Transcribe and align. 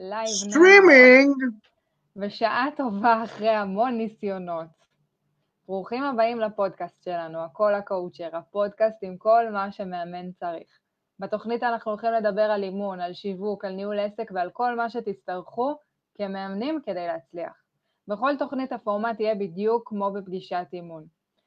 Live 0.00 0.26
streaming! 0.26 1.36
בשעה 2.16 2.66
טובה 2.76 3.24
אחרי 3.24 3.48
המון 3.48 3.98
ניסיונות. 3.98 4.66
ברוכים 5.66 6.04
הבאים 6.04 6.40
לפודקאסט 6.40 7.02
שלנו, 7.02 7.38
הכל 7.44 7.74
קואוצ'ר, 7.74 8.36
הפודקאסט 8.36 8.96
עם 9.02 9.16
כל 9.16 9.44
מה 9.52 9.72
שמאמן 9.72 10.32
צריך. 10.32 10.78
בתוכנית 11.18 11.62
אנחנו 11.62 11.90
הולכים 11.90 12.12
לדבר 12.12 12.42
על 12.42 12.62
אימון, 12.62 13.00
על 13.00 13.12
שיווק, 13.12 13.64
על 13.64 13.72
ניהול 13.72 13.98
עסק 13.98 14.30
ועל 14.34 14.50
כל 14.50 14.76
מה 14.76 14.90
שתצטרכו 14.90 15.78
כמאמנים 16.14 16.80
כדי 16.86 17.06
להצליח. 17.06 17.62
בכל 18.08 18.36
תוכנית 18.38 18.72
הפורמט 18.72 19.20
יהיה 19.20 19.34
בדיוק 19.34 19.88
כמו 19.88 20.12
בפגישת 20.12 20.66
אימון. 20.72 21.04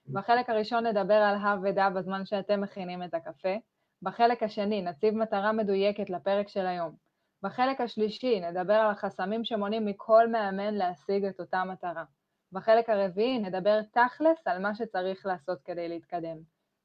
בחלק 0.07 0.49
הראשון 0.49 0.87
נדבר 0.87 1.13
על 1.13 1.35
הא 1.35 1.57
ודא 1.63 1.89
בזמן 1.89 2.25
שאתם 2.25 2.61
מכינים 2.61 3.03
את 3.03 3.13
הקפה. 3.13 3.55
בחלק 4.01 4.43
השני 4.43 4.81
נציב 4.81 5.13
מטרה 5.13 5.51
מדויקת 5.51 6.09
לפרק 6.09 6.47
של 6.47 6.65
היום. 6.65 7.10
בחלק 7.43 7.81
השלישי 7.81 8.39
נדבר 8.39 8.73
על 8.73 8.91
החסמים 8.91 9.43
שמונעים 9.43 9.85
מכל 9.85 10.27
מאמן 10.27 10.73
להשיג 10.73 11.25
את 11.25 11.39
אותה 11.39 11.63
מטרה. 11.63 12.03
בחלק 12.51 12.89
הרביעי 12.89 13.39
נדבר 13.39 13.81
תכלס 13.81 14.47
על 14.47 14.61
מה 14.61 14.75
שצריך 14.75 15.25
לעשות 15.25 15.61
כדי 15.65 15.89
להתקדם. 15.89 16.37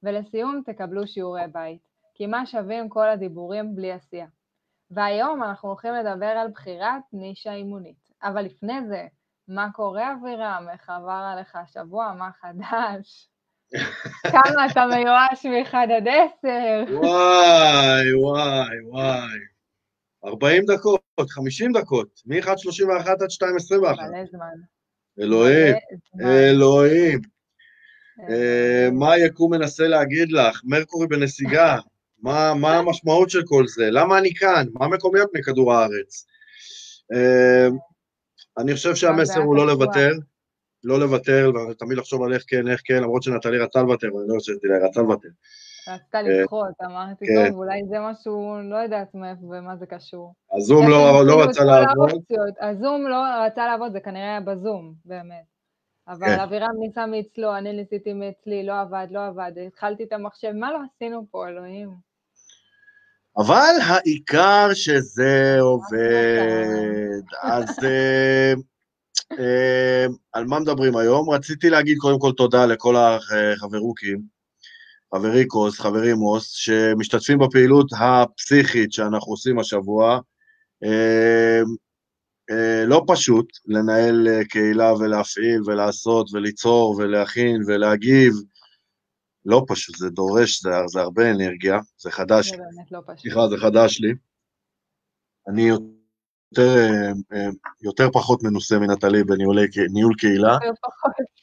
ולסיום 0.03 0.63
תקבלו 0.67 1.07
שיעורי 1.07 1.47
בית, 1.53 1.81
כי 2.15 2.27
מה 2.27 2.47
שווים 2.47 2.89
כל 2.89 3.09
הדיבורים 3.09 3.75
בלי 3.77 3.93
עשייה. 3.93 4.27
והיום 4.91 5.43
אנחנו 5.43 5.69
הולכים 5.69 5.95
לדבר 5.95 6.27
על 6.27 6.49
בחירת 6.49 7.03
נישה 7.13 7.53
אימונית. 7.53 8.11
אבל 8.23 8.43
לפני 8.43 8.87
זה, 8.89 9.07
מה 9.49 9.69
קורה 9.73 10.13
אבירם? 10.13 10.67
איך 10.73 10.91
עבר 10.91 11.31
עליך 11.33 11.57
השבוע? 11.57 12.13
מה 12.19 12.31
חדש? 12.41 13.29
כמה 14.33 14.67
אתה 14.71 14.87
מיואש 14.87 15.47
מ-1 15.47 15.77
עד 15.77 16.09
10? 16.09 16.95
וואי, 16.95 18.15
וואי, 18.15 18.81
וואי. 18.91 19.56
40 20.27 20.65
דקות, 20.65 21.01
50 21.29 21.73
דקות, 21.73 22.23
מ-1.31 22.27 23.11
עד 23.11 23.23
2.21. 23.23 23.79
מלא 23.79 24.25
זמן. 24.33 24.47
אלוהים. 25.21 25.75
אלוהים. 26.21 27.21
אה, 28.31 28.89
מה 28.93 29.13
היקום 29.13 29.55
מנסה 29.55 29.89
להגיד 29.89 30.33
לך? 30.33 30.61
מרקורי 30.65 31.07
בנסיגה. 31.07 31.79
מה 32.23 32.55
מה 32.55 32.79
המשמעות 32.79 33.31
של 33.31 33.43
כל 33.47 33.67
זה? 33.67 33.91
למה 33.91 34.19
אני 34.19 34.35
כאן? 34.35 34.67
מה 34.73 34.89
מקומיות 34.89 35.31
מכדור 35.35 35.75
הארץ? 35.75 36.27
אה, 37.13 37.69
אני 38.59 38.75
חושב 38.75 38.95
שהמסר 38.95 39.41
הוא 39.41 39.57
לא 39.57 39.67
לוותר, 39.67 40.13
לא 40.85 41.01
לוותר, 41.01 41.51
ותמיד 41.71 41.99
לחשוב 41.99 42.23
על 42.23 42.33
איך 42.35 42.45
כן, 42.47 42.69
איך 42.69 42.81
כן, 42.85 43.03
למרות 43.03 43.23
שנטלי 43.23 43.59
רצה 43.59 43.83
לוותר, 43.83 44.15
ואני 44.15 44.29
לא 44.29 44.35
חושבתי 44.39 44.67
לה, 44.67 44.89
רצה 44.89 45.01
לוותר. 45.01 45.29
רצתה 45.89 46.23
לדחות, 46.23 46.75
אמרתי, 46.85 47.27
כן. 47.27 47.49
טוב, 47.49 47.57
אולי 47.57 47.83
זה 47.89 47.97
משהו, 48.01 48.57
לא 48.71 48.77
יודעת 48.77 49.15
מאיפה 49.15 49.47
ומה 49.47 49.77
זה 49.77 49.87
קשור. 49.87 50.35
הזום 50.57 50.89
לא 50.89 51.27
לא 51.27 51.45
את 51.45 51.49
רצה 51.49 51.65
לעבוד. 51.65 52.23
הזום 52.61 53.07
לא 53.09 53.17
רצה 53.47 53.67
לעבוד, 53.67 53.93
זה 53.93 54.01
כנראה 54.01 54.29
היה 54.29 54.41
בזום, 54.41 54.95
באמת. 55.05 55.45
אבל 56.09 56.27
כן. 56.27 56.41
אבירם 56.41 56.77
ניסה 56.79 57.07
מאצלו, 57.07 57.57
אני 57.57 57.73
ניסיתי 57.73 58.13
מאצלי, 58.13 58.67
לא 58.67 58.81
עבד, 58.81 59.07
לא 59.11 59.27
עבד, 59.27 59.53
התחלתי 59.67 60.05
את 60.05 60.13
המחשב, 60.13 60.53
מה 60.53 60.73
לא 60.73 60.79
עשינו 60.95 61.27
פה, 61.31 61.49
אלוהים? 61.49 62.07
אבל 63.37 63.75
העיקר 63.87 64.69
שזה 64.75 65.57
עובד. 65.61 67.23
אז 67.43 67.85
אה, 67.85 68.53
אה, 69.39 70.07
על 70.33 70.45
מה 70.45 70.59
מדברים 70.61 70.97
היום? 70.97 71.31
רציתי 71.31 71.71
להגיד 71.71 71.99
קודם 71.99 72.19
כל 72.19 72.33
תודה 72.33 72.67
לכל 72.67 72.97
החברוקים, 72.97 74.36
חברי 75.15 75.45
כוס, 75.49 75.81
חברי 75.81 76.15
מוס, 76.15 76.51
שמשתתפים 76.51 77.39
בפעילות 77.39 77.87
הפסיכית 78.01 78.93
שאנחנו 78.93 79.33
עושים 79.33 79.59
השבוע. 79.59 80.21
אה, 80.85 81.61
אה, 82.51 82.85
לא 82.87 83.05
פשוט 83.09 83.47
לנהל 83.67 84.29
אה, 84.29 84.45
קהילה 84.45 84.93
ולהפעיל 84.95 85.61
ולעשות 85.67 86.27
וליצור 86.33 86.97
ולהכין 86.99 87.63
ולהגיב. 87.67 88.33
לא 89.45 89.65
פשוט, 89.69 89.97
זה 89.97 90.11
דורש, 90.11 90.63
זה, 90.63 90.71
זה 90.87 91.01
הרבה 91.01 91.31
אנרגיה, 91.31 91.79
זה 91.99 92.11
חדש 92.11 92.51
זה 92.51 92.57
באמת 92.57 92.93
לא 92.93 93.01
פשוט. 93.07 93.19
סליחה, 93.19 93.49
זה 93.49 93.57
חדש 93.57 94.01
לי. 94.01 94.13
אני 95.49 95.71
יותר, 96.53 96.77
אה, 96.77 97.13
אה, 97.33 97.49
יותר 97.83 98.09
פחות 98.13 98.43
מנוסה 98.43 98.79
מנטלי 98.79 99.25
בניהול 99.25 99.59
ניהול 99.93 100.15
קהילה, 100.19 100.59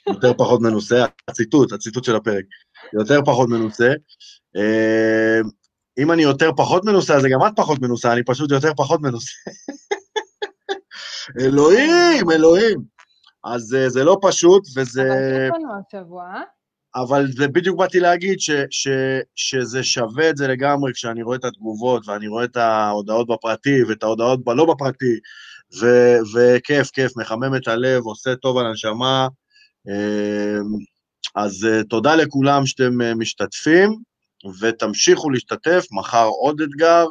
יותר 0.07 0.33
פחות 0.33 0.61
מנוסה, 0.61 1.05
הציטוט, 1.27 1.71
הציטוט 1.71 2.03
של 2.03 2.15
הפרק, 2.15 2.45
יותר 2.93 3.19
פחות 3.25 3.49
מנוסה. 3.49 3.93
אה, 4.55 5.39
אם 5.97 6.11
אני 6.11 6.23
יותר 6.23 6.51
פחות 6.57 6.85
מנוסה, 6.85 7.15
אז 7.15 7.23
גם 7.31 7.47
את 7.47 7.53
פחות 7.55 7.81
מנוסה, 7.81 8.13
אני 8.13 8.23
פשוט 8.23 8.51
יותר 8.51 8.73
פחות 8.77 9.01
מנוסה. 9.01 9.31
אלוהים, 11.39 12.31
אלוהים. 12.31 12.79
אז 13.43 13.75
זה 13.87 14.03
לא 14.03 14.17
פשוט, 14.21 14.63
וזה... 14.75 15.01
אבל 15.01 15.47
יש 15.47 15.63
לנו 15.63 15.73
השבוע? 15.87 16.41
אבל 16.95 17.27
זה 17.31 17.47
בדיוק 17.47 17.79
באתי 17.79 17.99
להגיד 17.99 18.39
ש, 18.39 18.51
ש, 18.69 18.87
שזה 19.35 19.83
שווה 19.83 20.29
את 20.29 20.37
זה 20.37 20.47
לגמרי 20.47 20.93
כשאני 20.93 21.23
רואה 21.23 21.37
את 21.37 21.45
התגובות 21.45 22.07
ואני 22.07 22.27
רואה 22.27 22.43
את 22.43 22.57
ההודעות 22.57 23.27
בפרטי 23.27 23.83
ואת 23.83 24.03
ההודעות 24.03 24.43
בלא 24.43 24.65
בפרטי, 24.65 25.19
ו, 25.81 25.85
וכיף, 26.33 26.91
כיף, 26.91 27.17
מחמם 27.17 27.55
את 27.55 27.67
הלב, 27.67 28.03
עושה 28.03 28.35
טוב 28.35 28.57
על 28.57 28.65
הנשמה. 28.65 29.27
אמ, 29.87 30.93
אז 31.35 31.65
אה, 31.65 31.83
תודה 31.83 32.15
לכולם 32.15 32.65
שאתם 32.65 33.01
אה, 33.01 33.15
משתתפים, 33.15 33.89
ותמשיכו 34.61 35.29
להשתתף, 35.29 35.85
מחר 35.91 36.25
עוד 36.25 36.61
אתגר, 36.61 37.05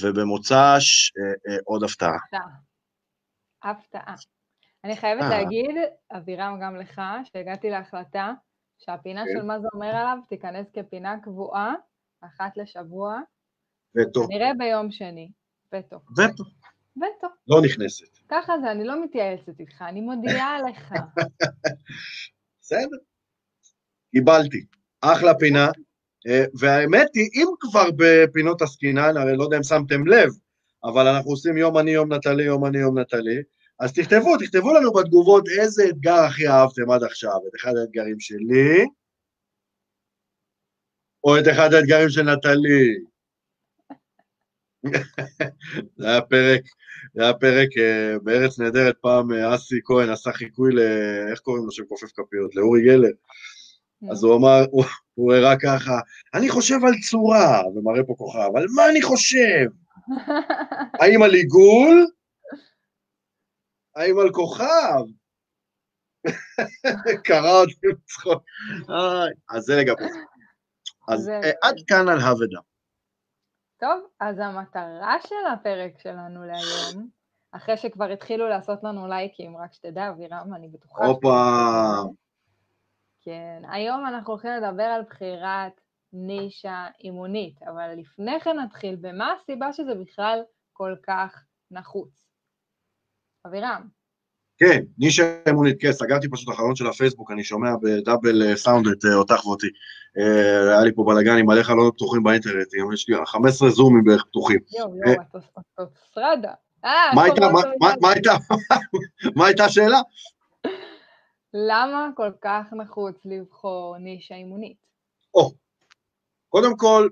ובמוצ"ש 0.00 1.12
אה, 1.18 1.56
עוד 1.64 1.84
הפתעה. 1.84 2.18
הפתעה. 3.62 4.14
אני 4.84 4.96
חייבת. 4.96 5.22
להגיד, 5.30 5.76
אבירם, 6.16 6.58
גם 6.62 6.76
לך, 6.76 7.02
שהגעתי 7.32 7.70
להחלטה 7.70 8.32
שהפינה 8.80 9.24
כן. 9.24 9.30
של 9.38 9.46
מה 9.46 9.60
זה 9.60 9.68
אומר 9.74 9.86
עליו 9.86 10.18
תיכנס 10.28 10.66
כפינה 10.72 11.16
קבועה, 11.22 11.74
אחת 12.20 12.56
לשבוע, 12.56 13.20
וטו, 13.96 14.26
כנראה 14.28 14.50
ביום 14.58 14.90
שני. 14.90 15.30
וטו. 15.74 15.96
וטו, 15.96 16.44
וטו. 16.96 17.26
לא 17.48 17.62
נכנסת. 17.64 18.18
ככה 18.28 18.58
זה, 18.60 18.70
אני 18.70 18.84
לא 18.84 19.04
מתייעצת 19.04 19.60
איתך, 19.60 19.82
אני 19.82 20.00
מודיעה 20.00 20.62
לך. 20.70 20.94
בסדר. 22.60 22.96
קיבלתי. 24.10 24.64
אחלה 25.00 25.34
פינה. 25.38 25.66
אה, 26.26 26.44
והאמת 26.58 27.08
היא, 27.14 27.28
אם 27.34 27.46
כבר 27.60 27.86
בפינות 27.96 28.62
עסקינן, 28.62 29.16
הרי 29.16 29.36
לא 29.36 29.42
יודע 29.44 29.56
אם 29.56 29.62
שמתם 29.62 30.06
לב, 30.06 30.28
אבל 30.84 31.06
אנחנו 31.06 31.30
עושים 31.30 31.56
יום 31.56 31.78
אני, 31.78 31.90
יום 31.90 32.12
נטלי, 32.12 32.44
יום 32.44 32.66
אני, 32.66 32.78
יום 32.78 32.98
נטלי, 32.98 33.42
אז 33.80 33.92
תכתבו, 33.92 34.36
תכתבו 34.36 34.74
לנו 34.74 34.92
בתגובות 34.92 35.44
איזה 35.60 35.84
אתגר 35.88 36.14
הכי 36.14 36.48
אהבתם 36.48 36.90
עד 36.90 37.02
עכשיו, 37.02 37.36
את 37.48 37.52
אחד 37.60 37.76
האתגרים 37.76 38.20
שלי, 38.20 38.84
או 41.24 41.38
את 41.38 41.44
אחד 41.52 41.74
האתגרים 41.74 42.08
של 42.08 42.22
נטלי. 42.22 42.94
זה 45.98 46.08
היה 46.08 46.20
פרק, 46.20 46.60
זה 47.14 47.22
היה 47.22 47.34
פרק 47.34 47.68
אה, 47.78 48.18
בארץ 48.22 48.58
נהדרת, 48.58 48.96
פעם 49.00 49.32
אה, 49.32 49.54
אסי 49.54 49.74
כהן 49.84 50.08
עשה 50.08 50.32
חיקוי 50.32 50.74
ל... 50.74 50.78
איך 51.30 51.40
קוראים 51.40 51.64
לו 51.64 51.72
שמכופף 51.72 52.08
כפיות? 52.12 52.54
לאורי 52.56 52.84
גלר. 52.84 53.12
אז 54.10 54.24
הוא 54.24 54.36
אמר, 54.36 54.64
הוא, 54.70 54.84
הוא 55.14 55.32
הראה 55.34 55.58
ככה, 55.58 55.98
אני 56.34 56.48
חושב 56.48 56.84
על 56.84 56.92
צורה, 57.10 57.62
ומראה 57.74 58.04
פה 58.04 58.14
כוכב, 58.18 58.56
על 58.56 58.66
מה 58.74 58.88
אני 58.90 59.02
חושב? 59.02 59.66
האם 61.00 61.22
על 61.22 61.34
עיגול? 61.34 62.06
האם 63.96 64.18
על 64.18 64.32
כוכב? 64.32 65.04
קרא 67.24 67.60
אותי 67.60 67.86
בצחוק. 67.92 68.42
אז 69.50 69.62
זה 69.62 69.76
לגבי 69.76 70.12
זה. 70.12 70.18
אז 71.08 71.28
אה, 71.28 71.50
עד 71.62 71.74
כאן 71.86 72.08
על 72.08 72.18
הוודה. 72.18 72.60
טוב, 73.80 74.06
אז 74.20 74.38
המטרה 74.38 75.16
של 75.26 75.46
הפרק 75.52 75.98
שלנו 75.98 76.44
להיום, 76.46 77.08
אחרי 77.52 77.76
שכבר 77.76 78.04
התחילו 78.04 78.48
לעשות 78.48 78.78
לנו 78.82 79.08
לייקים, 79.08 79.56
רק 79.56 79.72
שתדע, 79.72 80.08
אבירם, 80.08 80.54
אני 80.54 80.68
בטוחה... 80.68 81.06
הופה, 81.06 82.02
כן, 83.20 83.62
היום 83.70 84.06
אנחנו 84.06 84.32
הולכים 84.32 84.50
לדבר 84.50 84.82
על 84.82 85.02
בחירת 85.02 85.80
נישה 86.12 86.86
אימונית, 87.04 87.62
אבל 87.62 87.94
לפני 87.96 88.40
כן 88.40 88.58
נתחיל 88.58 88.96
במה 89.00 89.32
הסיבה 89.32 89.72
שזה 89.72 89.94
בכלל 89.94 90.42
כל 90.72 90.94
כך 91.02 91.44
נחוץ. 91.70 92.29
אבירם, 93.46 93.82
כן, 94.60 94.82
נישה 94.98 95.42
אמונית, 95.48 95.76
כן, 95.80 95.92
סגרתי 95.92 96.28
פשוט 96.28 96.48
את 96.48 96.54
החלון 96.54 96.74
של 96.76 96.86
הפייסבוק, 96.86 97.30
אני 97.30 97.44
שומע 97.44 97.70
בדאבל 97.82 98.42
אה, 98.42 98.56
סאונד 98.56 98.86
את 98.86 99.04
אה, 99.04 99.14
אותך 99.14 99.46
ואותי. 99.46 99.66
אה, 100.18 100.72
היה 100.72 100.84
לי 100.84 100.94
פה 100.94 101.04
בלאגן 101.06 101.36
עם 101.38 101.46
מלא 101.46 101.62
חלונות 101.62 101.94
פתוחים 101.94 102.22
באינטרנט, 102.22 102.66
יש 102.94 103.08
לי 103.08 103.16
15 103.26 103.70
זומים 103.70 104.04
בערך 104.04 104.24
פתוחים. 104.24 104.58
יואו. 104.78 104.94
יואו, 105.06 105.12
את 105.12 105.44
אוטוסטרדה. 105.78 106.52
אה, 106.84 107.14
מה 109.36 109.46
הייתה, 109.46 109.64
השאלה? 109.64 110.00
למה 111.54 112.08
כל 112.16 112.30
כך 112.42 112.72
נחוץ 112.72 113.16
לבחור 113.24 113.96
נישה 113.98 114.34
אימונית? 114.34 114.76
או, 115.34 115.50
קודם 116.48 116.76
כל, 116.76 117.08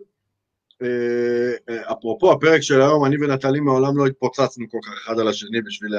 אפרופו 1.92 2.32
הפרק 2.32 2.60
של 2.60 2.80
היום, 2.80 3.04
אני 3.04 3.16
ונטלי 3.16 3.60
מעולם 3.60 3.98
לא 3.98 4.06
התפוצצנו 4.06 4.66
כל 4.70 4.78
כך 4.82 4.92
אחד 5.04 5.19
על 5.19 5.28
השני 5.28 5.62
בשביל 5.62 5.92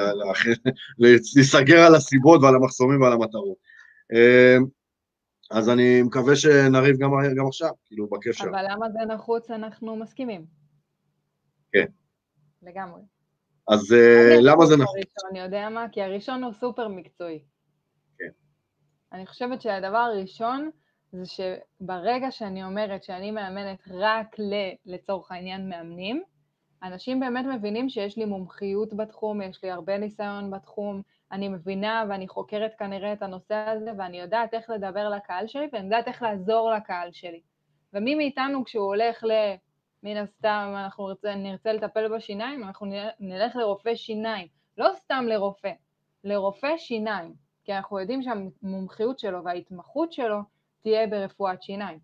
להיסגר 1.36 1.80
על 1.86 1.94
הסיבות 1.94 2.42
ועל 2.42 2.54
המחסומים 2.54 3.02
ועל 3.02 3.12
המטרות. 3.12 3.56
אה, 4.12 4.56
אז 5.50 5.68
אני 5.68 6.02
מקווה 6.02 6.36
שנריב 6.36 6.96
גם, 6.96 7.10
גם 7.36 7.46
עכשיו, 7.46 7.70
כאילו, 7.86 8.08
בכיף 8.08 8.36
שלנו. 8.36 8.50
אבל 8.50 8.64
למה 8.70 8.86
זה 8.90 9.14
נחוץ 9.14 9.50
אנחנו 9.50 9.96
מסכימים. 9.96 10.44
כן. 11.72 11.86
לגמרי. 12.62 13.00
אז 13.68 13.94
למה 14.42 14.66
זה 14.66 14.76
נחוץ? 14.76 14.96
הראשון, 14.96 15.36
יודע 15.36 15.68
מה? 15.68 15.86
כי 15.92 16.02
הראשון 16.02 16.44
הוא 16.44 16.52
סופר 16.52 16.88
מקצועי. 16.88 17.42
כן. 18.18 18.28
אני 19.12 19.26
חושבת 19.26 19.62
שהדבר 19.62 19.96
הראשון 19.96 20.70
זה 21.12 21.22
שברגע 21.26 22.30
שאני 22.30 22.64
אומרת 22.64 23.04
שאני 23.04 23.30
מאמנת 23.30 23.78
רק 23.90 24.38
ל, 24.38 24.54
לצורך 24.86 25.32
העניין, 25.32 25.68
מאמנים, 25.68 26.22
אנשים 26.82 27.20
באמת 27.20 27.44
מבינים 27.44 27.88
שיש 27.88 28.16
לי 28.16 28.24
מומחיות 28.24 28.94
בתחום, 28.94 29.42
יש 29.42 29.64
לי 29.64 29.70
הרבה 29.70 29.98
ניסיון 29.98 30.50
בתחום, 30.50 31.02
אני 31.32 31.48
מבינה 31.48 32.04
ואני 32.08 32.28
חוקרת 32.28 32.72
כנראה 32.78 33.12
את 33.12 33.22
הנושא 33.22 33.54
הזה, 33.54 33.90
ואני 33.98 34.20
יודעת 34.20 34.54
איך 34.54 34.70
לדבר 34.70 35.08
לקהל 35.08 35.46
שלי, 35.46 35.68
ואני 35.72 35.84
יודעת 35.84 36.08
איך 36.08 36.22
לעזור 36.22 36.70
לקהל 36.70 37.12
שלי. 37.12 37.40
ומי 37.92 38.14
מאיתנו 38.14 38.64
כשהוא 38.64 38.86
הולך 38.86 39.24
ל... 39.24 39.30
מן 40.02 40.16
הסתם, 40.16 40.74
אנחנו 40.76 41.08
נרצה, 41.08 41.34
נרצה 41.34 41.72
לטפל 41.72 42.16
בשיניים, 42.16 42.64
אנחנו 42.64 42.86
נלך 43.20 43.56
לרופא 43.56 43.94
שיניים. 43.94 44.46
לא 44.78 44.88
סתם 44.94 45.24
לרופא, 45.28 45.72
לרופא 46.24 46.76
שיניים, 46.76 47.34
כי 47.64 47.72
אנחנו 47.72 47.98
יודעים 47.98 48.22
שהמומחיות 48.22 49.18
שלו 49.18 49.44
וההתמחות 49.44 50.12
שלו 50.12 50.38
תהיה 50.82 51.06
ברפואת 51.06 51.62
שיניים. 51.62 51.98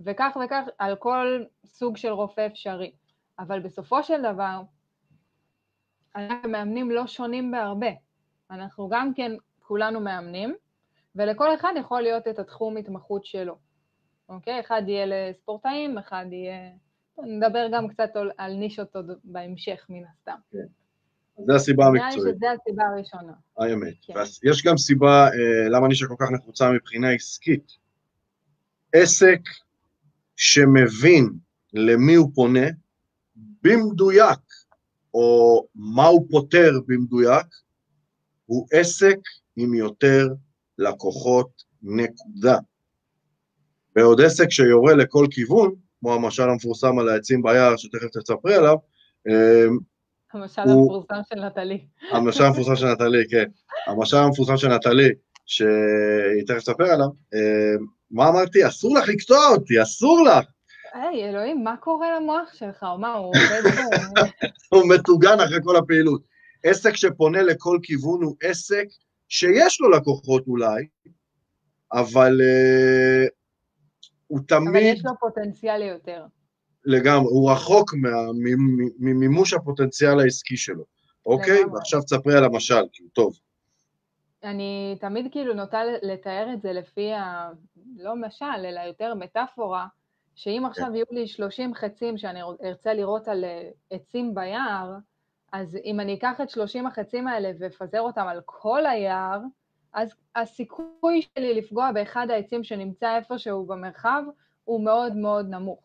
וכך 0.00 0.36
וכך 0.44 0.64
על 0.78 0.96
כל 0.96 1.44
סוג 1.66 1.96
של 1.96 2.08
רופא 2.08 2.46
אפשרי. 2.46 2.92
אבל 3.38 3.60
בסופו 3.60 4.02
של 4.02 4.22
דבר, 4.22 4.62
אנחנו 6.16 6.48
מאמנים 6.48 6.90
לא 6.90 7.06
שונים 7.06 7.50
בהרבה. 7.50 7.90
אנחנו 8.50 8.88
גם 8.88 9.14
כן 9.14 9.32
כולנו 9.60 10.00
מאמנים, 10.00 10.54
ולכל 11.16 11.54
אחד 11.54 11.72
יכול 11.80 12.02
להיות 12.02 12.28
את 12.28 12.38
התחום 12.38 12.76
התמחות 12.76 13.24
שלו. 13.24 13.56
אוקיי? 14.28 14.60
אחד 14.60 14.82
יהיה 14.86 15.06
לספורטאים, 15.06 15.98
אחד 15.98 16.26
יהיה... 16.30 16.70
נדבר 17.18 17.66
גם 17.72 17.88
קצת 17.88 18.16
על, 18.16 18.30
על 18.38 18.54
נישות 18.54 18.96
עוד 18.96 19.10
בהמשך, 19.24 19.86
מן 19.88 20.02
הסתם. 20.04 20.36
כן. 20.52 20.58
זו 21.46 21.54
הסיבה 21.54 21.86
המקצועית. 21.86 22.36
שזו 22.36 22.46
הסיבה 22.46 22.84
הראשונה. 22.84 23.32
האמת. 23.58 23.94
כן. 24.02 24.14
יש 24.50 24.64
גם 24.66 24.76
סיבה 24.76 25.24
אה, 25.26 25.68
למה 25.70 25.88
נישה 25.88 26.06
כל 26.06 26.14
כך 26.18 26.30
נחוצה 26.30 26.70
מבחינה 26.70 27.10
עסקית. 27.10 27.81
עסק 28.92 29.40
שמבין 30.36 31.30
למי 31.72 32.14
הוא 32.14 32.30
פונה 32.34 32.66
במדויק, 33.62 34.40
או 35.14 35.66
מה 35.74 36.06
הוא 36.06 36.26
פותר 36.30 36.70
במדויק, 36.86 37.46
הוא 38.46 38.66
עסק 38.72 39.18
עם 39.56 39.74
יותר 39.74 40.28
לקוחות, 40.78 41.62
נקודה. 41.82 42.58
בעוד 43.94 44.20
עסק 44.20 44.50
שיורה 44.50 44.94
לכל 44.94 45.26
כיוון, 45.30 45.74
כמו 46.00 46.14
המשל 46.14 46.42
המפורסם 46.42 46.98
על 46.98 47.08
העצים 47.08 47.42
ביער, 47.42 47.76
שתכף 47.76 48.06
תספרי 48.06 48.54
עליו, 48.54 48.76
אמ, 49.28 49.78
המשל 50.32 50.62
הוא... 50.62 50.82
המפורסם 50.82 51.20
של 51.28 51.44
נטלי. 51.46 51.86
המשל 52.12 52.44
המפורסם 52.44 52.76
של 52.76 52.92
נטלי, 52.92 53.28
כן. 53.30 53.44
המשל 53.86 54.16
המפורסם 54.16 54.56
של 54.56 54.68
נטלי, 54.68 55.08
שהיא 55.46 56.46
תכף 56.46 56.58
תספר 56.58 56.84
עליו, 56.84 57.06
אמ, 57.34 57.86
מה 58.10 58.28
אמרתי? 58.28 58.66
אסור 58.66 58.98
לך 58.98 59.08
לקטוע 59.08 59.46
אותי, 59.46 59.82
אסור 59.82 60.24
לך. 60.24 60.46
היי, 60.92 61.28
אלוהים, 61.28 61.64
מה 61.64 61.76
קורה 61.76 62.16
למוח 62.16 62.54
שלך? 62.54 62.86
מה, 62.98 63.14
הוא 63.14 63.26
עובד? 63.26 63.62
הוא 64.68 64.88
מטוגן 64.88 65.40
אחרי 65.40 65.58
כל 65.64 65.76
הפעילות. 65.76 66.22
עסק 66.64 66.96
שפונה 66.96 67.42
לכל 67.42 67.78
כיוון 67.82 68.22
הוא 68.22 68.36
עסק 68.42 68.84
שיש 69.28 69.80
לו 69.80 69.90
לקוחות 69.90 70.46
אולי, 70.46 70.86
אבל 71.92 72.40
uh, 72.40 73.30
הוא 74.26 74.40
תמיד... 74.48 74.68
אבל 74.68 74.76
יש 74.76 75.04
לו 75.04 75.12
פוטנציאל 75.20 75.82
יותר. 75.82 76.24
לגמרי, 76.84 77.28
הוא 77.30 77.52
רחוק 77.52 77.94
ממימוש 78.98 79.52
הפוטנציאל 79.52 80.20
העסקי 80.20 80.56
שלו, 80.56 80.84
אוקיי? 81.26 81.64
ועכשיו 81.64 82.02
תספרי 82.02 82.36
על 82.36 82.44
המשל, 82.44 82.84
כי 82.92 83.02
הוא 83.02 83.10
טוב. 83.12 83.38
אני 84.44 84.96
תמיד 85.00 85.32
כאילו 85.32 85.54
נוטה 85.54 85.80
לתאר 86.02 86.48
את 86.52 86.62
זה 86.62 86.72
לפי 86.72 87.12
ה... 87.12 87.50
לא 87.96 88.16
משל, 88.16 88.44
אלא 88.44 88.80
יותר 88.80 89.14
מטאפורה, 89.14 89.86
שאם 90.34 90.62
עכשיו 90.66 90.86
כן. 90.86 90.94
יהיו 90.94 91.06
לי 91.10 91.26
30 91.26 91.74
חצים 91.74 92.18
שאני 92.18 92.40
ארצה 92.64 92.94
לראות 92.94 93.28
על 93.28 93.44
אה, 93.44 93.70
עצים 93.90 94.34
ביער, 94.34 94.94
אז 95.52 95.78
אם 95.84 96.00
אני 96.00 96.14
אקח 96.14 96.40
את 96.40 96.50
30 96.50 96.86
החצים 96.86 97.28
האלה 97.28 97.50
ואפזר 97.58 98.00
אותם 98.00 98.26
על 98.26 98.40
כל 98.44 98.86
היער, 98.86 99.40
אז 99.92 100.14
הסיכוי 100.36 101.22
שלי 101.22 101.54
לפגוע 101.54 101.92
באחד 101.92 102.26
העצים 102.30 102.64
שנמצא 102.64 103.16
איפשהו 103.16 103.66
במרחב 103.66 104.22
הוא 104.64 104.84
מאוד 104.84 105.16
מאוד 105.16 105.46
נמוך. 105.48 105.80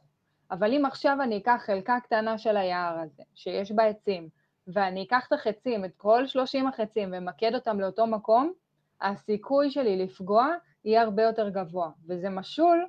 אבל 0.52 0.74
אם 0.74 0.86
עכשיו 0.86 1.18
אני 1.24 1.38
אקח 1.38 1.62
חלקה 1.66 1.98
קטנה 2.04 2.38
של 2.38 2.58
היער 2.58 3.00
הזה, 3.00 3.24
שיש 3.36 3.72
בה 3.72 3.84
עצים, 3.84 4.30
ואני 4.68 5.04
אקח 5.04 5.28
את 5.28 5.34
החצים, 5.34 5.86
את 5.86 5.96
כל 5.98 6.28
30 6.28 6.68
החצים, 6.68 7.10
ומקד 7.12 7.56
אותם 7.56 7.80
לאותו 7.80 8.08
מקום, 8.08 8.54
הסיכוי 9.02 9.72
שלי 9.72 10.04
לפגוע 10.04 10.48
יהיה 10.86 11.02
הרבה 11.02 11.24
יותר 11.24 11.50
גבוה. 11.50 11.90
וזה 12.08 12.30
משול 12.30 12.88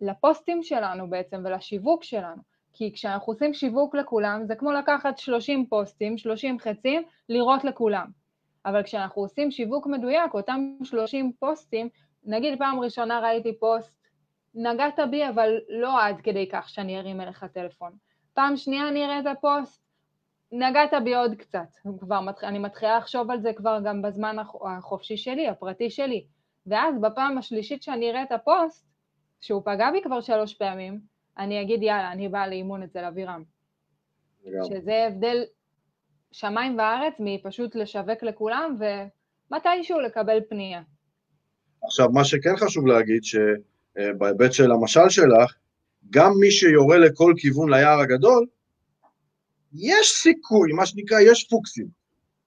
לפוסטים 0.00 0.62
שלנו 0.62 1.10
בעצם 1.10 1.42
ולשיווק 1.44 2.04
שלנו. 2.04 2.42
כי 2.72 2.92
כשאנחנו 2.92 3.32
עושים 3.32 3.54
שיווק 3.54 3.94
לכולם, 3.94 4.44
זה 4.44 4.54
כמו 4.54 4.72
לקחת 4.72 5.18
30 5.18 5.66
פוסטים, 5.66 6.18
30 6.18 6.58
חצים, 6.58 7.02
לראות 7.28 7.64
לכולם. 7.64 8.06
אבל 8.66 8.82
כשאנחנו 8.82 9.22
עושים 9.22 9.50
שיווק 9.50 9.86
מדויק, 9.86 10.34
אותם 10.34 10.74
30 10.82 11.32
פוסטים, 11.38 11.88
נגיד 12.24 12.58
פעם 12.58 12.80
ראשונה 12.80 13.20
ראיתי 13.20 13.58
פוסט, 13.58 13.92
נגעת 14.54 14.98
בי, 15.10 15.28
אבל 15.28 15.58
לא 15.68 16.02
עד 16.02 16.20
כדי 16.20 16.48
כך 16.52 16.68
שאני 16.68 16.98
ארים 16.98 17.20
אליך 17.20 17.44
טלפון. 17.44 17.92
פעם 18.34 18.56
שנייה 18.56 18.88
אני 18.88 19.04
אראה 19.04 19.20
את 19.20 19.26
הפוסט, 19.26 19.79
נגעת 20.52 20.90
בי 21.04 21.14
עוד 21.14 21.34
קצת, 21.34 21.76
כבר 22.00 22.20
מתח... 22.20 22.44
אני 22.44 22.58
מתחילה 22.58 22.98
לחשוב 22.98 23.30
על 23.30 23.40
זה 23.40 23.52
כבר 23.52 23.78
גם 23.84 24.02
בזמן 24.02 24.36
החופשי 24.78 25.16
שלי, 25.16 25.48
הפרטי 25.48 25.90
שלי. 25.90 26.24
ואז 26.66 26.94
בפעם 27.00 27.38
השלישית 27.38 27.82
שאני 27.82 28.10
אראה 28.10 28.22
את 28.22 28.32
הפוסט, 28.32 28.86
שהוא 29.40 29.62
פגע 29.64 29.90
בי 29.90 30.02
כבר 30.02 30.20
שלוש 30.20 30.54
פעמים, 30.54 31.00
אני 31.38 31.62
אגיד 31.62 31.82
יאללה, 31.82 32.12
אני 32.12 32.28
באה 32.28 32.48
לאימון 32.48 32.82
אצל 32.82 33.04
אבירם. 33.04 33.42
שזה 34.68 35.06
הבדל 35.08 35.44
שמיים 36.32 36.78
וארץ 36.78 37.14
מפשוט 37.18 37.74
לשווק 37.74 38.22
לכולם 38.22 38.76
ומתישהו 39.50 40.00
לקבל 40.00 40.38
פנייה. 40.48 40.82
עכשיו, 41.82 42.08
מה 42.12 42.24
שכן 42.24 42.56
חשוב 42.56 42.86
להגיד, 42.86 43.24
שבהיבט 43.24 44.52
של 44.52 44.72
המשל 44.72 45.08
שלך, 45.08 45.54
גם 46.10 46.32
מי 46.40 46.50
שיורה 46.50 46.98
לכל 46.98 47.34
כיוון 47.36 47.74
ליער 47.74 48.00
הגדול, 48.00 48.46
יש 49.72 50.12
סיכוי, 50.22 50.72
מה 50.72 50.86
שנקרא, 50.86 51.20
יש 51.20 51.44
פוקסים. 51.44 51.86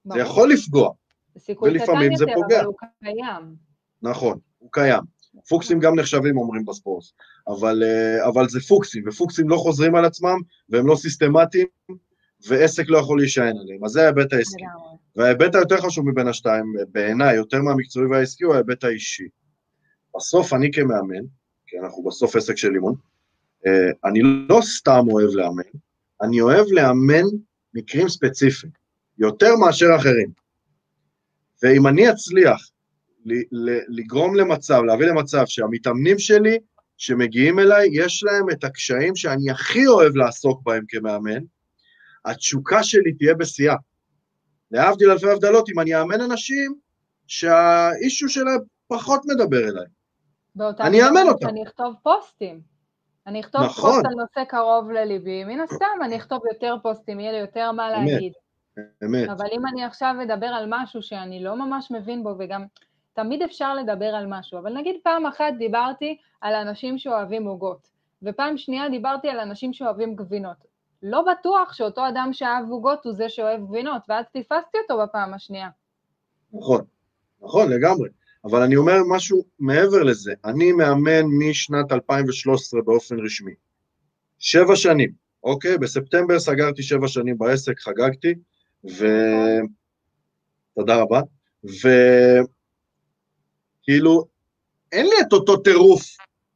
ברור. 0.06 0.18
זה 0.18 0.24
יכול 0.30 0.51
לפגוע. 0.53 0.92
ולפעמים 1.62 2.15
זה 2.15 2.25
פוגע. 2.36 2.60
אבל 2.60 2.65
הוא 2.65 2.75
קיים. 3.03 3.56
נכון, 4.01 4.39
הוא 4.58 4.70
קיים. 4.72 5.03
פוקסים 5.50 5.80
גם 5.80 6.00
נחשבים, 6.00 6.38
אומרים 6.38 6.65
בספורט, 6.65 7.03
אבל, 7.48 7.84
אה, 7.84 8.27
אבל 8.27 8.50
זה 8.50 8.60
פוקסים, 8.60 9.03
ופוקסים 9.08 9.50
לא 9.50 9.58
חוזרים 9.58 9.96
על 9.96 10.06
עצמם, 10.06 10.38
והם 10.70 10.88
לא 10.88 10.96
סיסטמטיים, 10.96 11.68
ועסק 12.48 12.84
לא 12.88 12.98
יכול 12.98 13.20
להישען 13.20 13.58
עליהם. 13.58 13.86
אז 13.86 13.92
זה 13.92 14.03
ההיבט 14.03 14.34
העסקי. 14.34 14.63
וההיבט 15.15 15.56
היותר 15.56 15.77
חשוב 15.77 16.10
מבין 16.10 16.27
השתיים, 16.27 16.74
בעיניי, 16.92 17.36
יותר 17.36 17.62
מהמקצועי 17.62 18.06
והעסקי, 18.06 18.44
הוא 18.44 18.53
ההיבט 18.53 18.84
האישי. 18.84 19.27
בסוף 20.15 20.53
אני 20.53 20.72
כמאמן, 20.72 21.24
כי 21.68 21.80
אנחנו 21.80 22.03
בסוף 22.03 22.36
עסק 22.36 22.58
של 22.58 22.74
אימון, 22.74 22.96
אה, 23.68 24.10
אני 24.10 24.20
לא 24.50 24.60
סתם 24.62 25.06
אוהב 25.08 25.30
לאמן, 25.30 25.63
אני 26.24 26.42
אוהב 26.42 26.65
לאמן 26.72 27.24
מקרים 27.74 28.10
ספציפיים, 28.10 28.74
יותר 29.18 29.56
מאשר 29.56 29.88
אחרים. 29.96 30.32
ואם 31.63 31.88
אני 31.88 32.12
אצליח 32.12 32.70
לגרום 33.89 34.36
למצב, 34.36 34.82
להביא 34.88 35.06
למצב 35.06 35.44
שהמתאמנים 35.46 36.20
שלי 36.20 36.60
שמגיעים 36.98 37.60
אליי, 37.60 37.89
יש 37.92 38.24
להם 38.24 38.50
את 38.50 38.63
הקשיים 38.63 39.15
שאני 39.15 39.51
הכי 39.51 39.88
אוהב 39.88 40.15
לעסוק 40.15 40.62
בהם 40.63 40.84
כמאמן, 40.88 41.42
התשוקה 42.25 42.84
שלי 42.84 43.13
תהיה 43.13 43.36
בשיאה. 43.36 43.75
להבדיל 44.72 45.12
אלפי 45.12 45.30
הבדלות, 45.30 45.70
אם 45.70 45.80
אני 45.80 46.00
אאמן 46.00 46.22
אנשים 46.22 46.75
שהאישו 47.27 48.30
שלהם 48.30 48.60
פחות 48.88 49.22
מדבר 49.25 49.70
אליי. 49.70 49.86
אני 50.80 51.03
אאמן 51.03 51.27
אותם. 51.27 51.48
אני 51.48 51.63
אכתוב 51.63 51.94
פוסטים. 52.03 52.73
אני 53.27 53.39
אכתוב 53.39 53.62
נכון. 53.62 53.92
פוסט 53.92 54.06
על 54.06 54.13
נושא 54.13 54.44
קרוב 54.44 54.92
לליבי, 54.92 55.44
מן 55.44 55.60
הסתם 55.60 56.03
אני 56.03 56.15
אכתוב 56.15 56.42
יותר 56.53 56.75
פוסטים, 56.82 57.20
יהיה 57.20 57.32
לי 57.32 57.38
יותר 57.38 57.72
מה 57.72 57.89
להגיד. 57.89 58.34
אמת. 59.03 59.30
אבל 59.30 59.46
אם 59.51 59.68
אני 59.68 59.84
עכשיו 59.84 60.15
אדבר 60.24 60.46
על 60.46 60.65
משהו 60.70 61.01
שאני 61.01 61.44
לא 61.44 61.56
ממש 61.56 61.92
מבין 61.92 62.24
בו, 62.24 62.36
וגם 62.39 62.65
תמיד 63.13 63.42
אפשר 63.42 63.74
לדבר 63.74 64.06
על 64.06 64.25
משהו, 64.27 64.60
אבל 64.60 64.74
נגיד 64.74 64.96
פעם 65.03 65.25
אחת 65.25 65.53
דיברתי 65.58 66.18
על 66.42 66.56
אנשים 66.56 66.98
שאוהבים 66.98 67.46
עוגות, 67.46 67.88
ופעם 68.24 68.58
שנייה 68.58 68.89
דיברתי 68.89 69.30
על 69.30 69.39
אנשים 69.39 69.74
שאוהבים 69.74 70.15
גבינות. 70.15 70.58
לא 71.03 71.22
בטוח 71.32 71.74
שאותו 71.74 72.08
אדם 72.08 72.30
שאהב 72.34 72.70
עוגות 72.70 73.06
הוא 73.06 73.13
זה 73.13 73.30
שאוהב 73.30 73.62
גבינות, 73.62 74.01
ואז 74.10 74.25
פספסתי 74.34 74.77
אותו 74.77 75.03
בפעם 75.03 75.34
השנייה. 75.34 75.70
נכון, 76.53 76.82
נכון, 77.42 77.70
לגמרי. 77.70 78.10
אבל 78.45 78.62
אני 78.62 78.75
אומר 78.75 78.97
משהו 79.09 79.45
מעבר 79.59 80.03
לזה. 80.03 80.33
אני 80.45 80.71
מאמן 80.71 81.25
משנת 81.39 81.91
2013 81.91 82.81
באופן 82.81 83.19
רשמי. 83.19 83.53
שבע 84.39 84.75
שנים, 84.75 85.12
אוקיי? 85.43 85.77
בספטמבר 85.77 86.39
סגרתי 86.39 86.83
שבע 86.83 87.07
שנים 87.07 87.38
בעסק, 87.38 87.79
חגגתי, 87.79 88.33
ו... 88.91 89.05
תודה 90.75 90.95
רבה. 90.95 91.21
וכאילו, 93.83 94.25
אין 94.91 95.05
לי 95.05 95.15
את 95.27 95.33
אותו 95.33 95.57
טירוף 95.57 96.03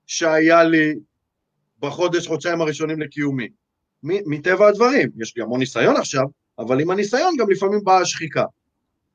שהיה 0.08 0.64
לי 0.64 0.96
בחודש, 1.80 2.28
חודשיים 2.28 2.62
הראשונים 2.62 3.02
לקיומי. 3.02 3.50
מטבע 4.04 4.68
הדברים, 4.68 5.10
יש 5.18 5.38
לי 5.38 5.44
המון 5.44 5.60
ניסיון 5.60 5.96
עכשיו, 5.96 6.24
אבל 6.60 6.82
עם 6.82 6.90
הניסיון 6.90 7.36
גם 7.38 7.50
לפעמים 7.50 7.84
באה 7.84 8.02
השחיקה. 8.02 8.44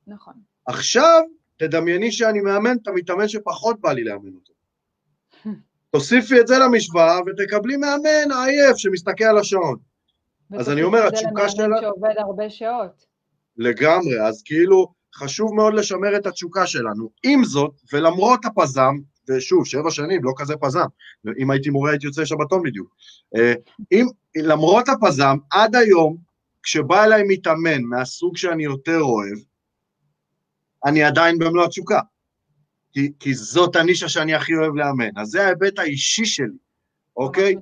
נכון. 0.07 0.35
עכשיו, 0.67 1.23
תדמייני 1.63 2.13
שאני 2.13 2.41
מאמן 2.41 2.77
את 2.83 2.89
המתאמן 2.89 3.29
שפחות 3.29 3.81
בא 3.81 3.93
לי 3.93 4.05
לאמן 4.05 4.35
אותו. 4.35 4.53
תוסיפי 5.91 6.41
את 6.41 6.47
זה 6.47 6.59
למשוואה 6.59 7.19
ותקבלי 7.27 7.77
מאמן 7.77 8.33
עייף 8.45 8.77
שמסתכל 8.77 9.25
על 9.25 9.39
השעון. 9.39 9.77
אז 10.59 10.71
אני 10.71 10.83
אומר, 10.83 11.07
התשוקה 11.07 11.49
שלה... 11.49 11.65
ותוסיפי 11.65 11.65
את 11.65 11.71
זה 11.71 11.81
שעובד 11.81 12.15
הרבה 12.19 12.51
שעות. 12.51 13.07
לגמרי, 13.57 14.27
אז 14.29 14.43
כאילו, 14.45 14.93
חשוב 15.15 15.55
מאוד 15.55 15.75
לשמר 15.75 16.17
את 16.17 16.27
התשוקה 16.27 16.67
שלנו. 16.67 17.11
עם 17.25 17.45
זאת, 17.45 17.75
ולמרות 17.93 18.45
הפזם, 18.45 18.95
ושוב, 19.31 19.67
שבע 19.67 19.91
שנים, 19.91 20.25
לא 20.25 20.33
כזה 20.37 20.55
פזם, 20.61 20.87
אם 21.39 21.51
הייתי 21.51 21.71
מורה 21.71 21.91
הייתי 21.91 22.07
יוצא 22.07 22.25
שבתון 22.25 22.63
בדיוק. 22.63 22.95
אה, 23.37 23.55
אם, 23.93 24.07
למרות 24.37 24.89
הפזם, 24.89 25.37
עד 25.51 25.77
היום, 25.77 26.17
כשבא 26.63 27.05
אליי 27.05 27.23
מתאמן 27.29 27.83
מהסוג 27.83 28.37
שאני 28.37 28.65
יותר 28.65 29.01
אוהב, 29.01 29.39
אני 30.87 31.03
עדיין 31.03 31.39
במלוא 31.39 31.65
התשוקה. 31.65 32.01
כי, 32.93 33.13
כי 33.21 33.35
זאת 33.35 33.77
הנישה 33.77 34.09
שאני 34.09 34.35
הכי 34.35 34.57
אוהב 34.57 34.75
לאמן. 34.75 35.17
אז 35.17 35.29
זה 35.29 35.45
ההיבט 35.45 35.79
האישי 35.79 36.27
שלי, 36.27 36.47
אוקיי? 37.17 37.55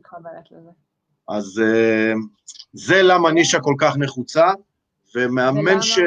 אז 1.29 1.59
uh, 1.59 2.19
זה 2.73 3.03
למה 3.03 3.33
נישה 3.33 3.61
כל 3.61 3.75
כך 3.79 3.97
נחוצה, 3.97 4.51
ומאמן 5.15 5.69
ולמה... 5.69 5.83
ש... 5.83 5.99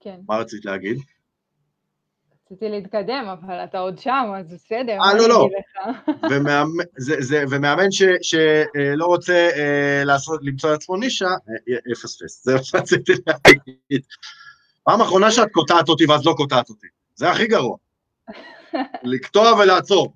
כן. 0.00 0.20
מה 0.28 0.36
רצית 0.36 0.64
להגיד? 0.64 0.98
רציתי 2.46 2.68
להתקדם, 2.68 3.36
אבל 3.40 3.54
אתה 3.54 3.78
עוד 3.78 3.98
שם, 3.98 4.32
אז 4.38 4.54
בסדר, 4.54 4.98
אה, 5.02 5.14
לא, 5.14 5.28
לא. 5.28 5.48
ומאמן, 6.30 6.84
זה, 6.96 7.14
זה, 7.20 7.44
ומאמן 7.50 7.90
ש, 7.90 8.02
שלא 8.22 9.06
רוצה 9.06 9.50
אה, 9.56 10.02
לעשות, 10.04 10.40
למצוא 10.42 10.70
לעצמו 10.70 10.96
נישה, 10.96 11.28
יפספס. 11.92 12.44
זה 12.44 12.54
מה 12.54 12.62
שרציתי 12.62 13.12
להגיד. 13.26 14.02
פעם 14.88 15.00
אחרונה 15.00 15.30
שאת 15.30 15.48
קוטעת 15.52 15.88
אותי 15.88 16.04
ואז 16.06 16.26
לא 16.26 16.34
קוטעת 16.36 16.68
אותי. 16.68 16.86
זה 17.14 17.30
הכי 17.30 17.46
גרוע. 17.46 17.76
לקטוע 19.12 19.52
ולעצור. 19.52 20.14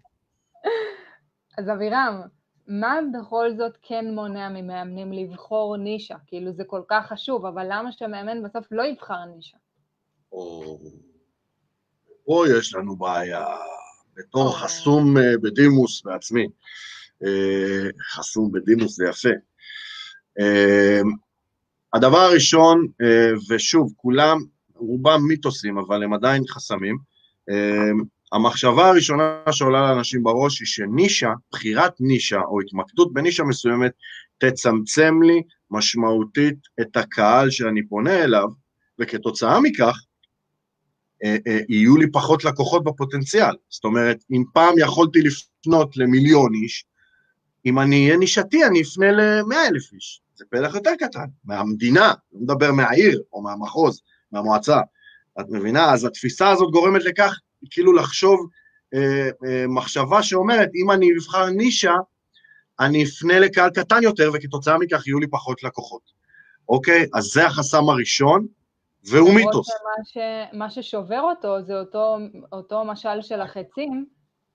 אז 1.58 1.70
אבירם, 1.70 2.20
מה 2.68 2.98
בכל 3.12 3.50
זאת 3.56 3.78
כן 3.82 4.04
מונע 4.14 4.48
ממאמנים 4.48 5.12
לבחור 5.12 5.76
נישה? 5.76 6.14
כאילו 6.26 6.52
זה 6.52 6.64
כל 6.66 6.82
כך 6.88 7.06
חשוב, 7.06 7.46
אבל 7.46 7.66
למה 7.68 7.92
שמאמן 7.92 8.42
בסוף 8.42 8.66
לא 8.70 8.82
יבחר 8.82 9.24
נישה? 9.24 9.56
או... 10.32 10.78
פה 12.24 12.44
יש 12.58 12.74
לנו 12.74 12.96
בעיה. 12.96 13.46
בתור 14.16 14.58
חסום 14.58 15.18
אה, 15.18 15.38
בדימוס 15.42 16.02
בעצמי, 16.02 16.46
אה, 17.24 17.90
חסום 18.12 18.52
בדימוס 18.52 18.96
זה 18.96 19.04
יפה. 19.08 19.28
אה, 20.40 21.00
הדבר 21.94 22.18
הראשון, 22.18 22.86
ושוב, 23.50 23.92
כולם, 23.96 24.38
רובם 24.86 25.20
מיתוסים, 25.28 25.78
אבל 25.78 26.02
הם 26.02 26.12
עדיין 26.12 26.42
חסמים, 26.48 26.98
המחשבה 28.32 28.88
הראשונה 28.88 29.42
שעולה 29.50 29.80
לאנשים 29.80 30.22
בראש 30.22 30.60
היא 30.60 30.66
שנישה, 30.66 31.32
בחירת 31.52 31.92
נישה 32.00 32.40
או 32.40 32.60
התמקדות 32.60 33.12
בנישה 33.12 33.44
מסוימת, 33.44 33.92
תצמצם 34.38 35.22
לי 35.22 35.42
משמעותית 35.70 36.58
את 36.80 36.96
הקהל 36.96 37.50
שאני 37.50 37.86
פונה 37.86 38.24
אליו, 38.24 38.48
וכתוצאה 38.98 39.60
מכך, 39.60 39.96
אה, 41.24 41.36
אה, 41.46 41.58
יהיו 41.68 41.96
לי 41.96 42.10
פחות 42.12 42.44
לקוחות 42.44 42.84
בפוטנציאל. 42.84 43.54
זאת 43.68 43.84
אומרת, 43.84 44.24
אם 44.30 44.42
פעם 44.52 44.74
יכולתי 44.78 45.20
לפנות 45.20 45.96
למיליון 45.96 46.54
איש, 46.54 46.84
אם 47.66 47.78
אני 47.78 48.06
אהיה 48.06 48.16
נישתי, 48.16 48.64
אני 48.64 48.82
אפנה 48.82 49.12
למאה 49.12 49.68
אלף 49.68 49.92
איש. 49.92 50.20
זה 50.34 50.44
פלח 50.50 50.74
יותר 50.74 50.90
קטן, 50.98 51.24
מהמדינה, 51.44 52.12
לא 52.32 52.40
מדבר 52.40 52.72
מהעיר 52.72 53.22
או 53.32 53.42
מהמחוז, 53.42 54.00
מהמועצה. 54.32 54.80
את 55.40 55.46
מבינה? 55.48 55.92
אז 55.92 56.04
התפיסה 56.04 56.50
הזאת 56.50 56.70
גורמת 56.70 57.04
לכך, 57.04 57.38
כאילו 57.70 57.92
לחשוב 57.92 58.48
אה, 58.94 59.28
אה, 59.46 59.64
מחשבה 59.68 60.22
שאומרת, 60.22 60.68
אם 60.74 60.90
אני 60.90 61.10
אבחר 61.16 61.50
נישה, 61.50 61.94
אני 62.80 63.04
אפנה 63.04 63.38
לקהל 63.38 63.70
קטן 63.70 64.02
יותר, 64.02 64.30
וכתוצאה 64.34 64.78
מכך 64.78 65.06
יהיו 65.06 65.20
לי 65.20 65.26
פחות 65.26 65.62
לקוחות. 65.62 66.02
אוקיי? 66.68 67.06
אז 67.14 67.24
זה 67.24 67.46
החסם 67.46 67.88
הראשון. 67.88 68.46
והוא 69.04 69.34
מיתוס. 69.34 69.68
שמה, 69.68 70.04
ש... 70.04 70.18
מה 70.52 70.70
ששובר 70.70 71.20
אותו 71.20 71.62
זה 71.62 71.80
אותו, 71.80 72.16
אותו 72.52 72.84
משל 72.84 73.22
של 73.22 73.40
החצים, 73.40 74.06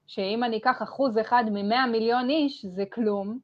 שאם 0.08 0.44
אני 0.44 0.58
אקח 0.58 0.84
אחוז 0.84 1.18
אחד 1.18 1.44
ממאה 1.52 1.88
מיליון 1.88 2.30
איש, 2.30 2.66
זה 2.66 2.84
כלום. 2.94 3.40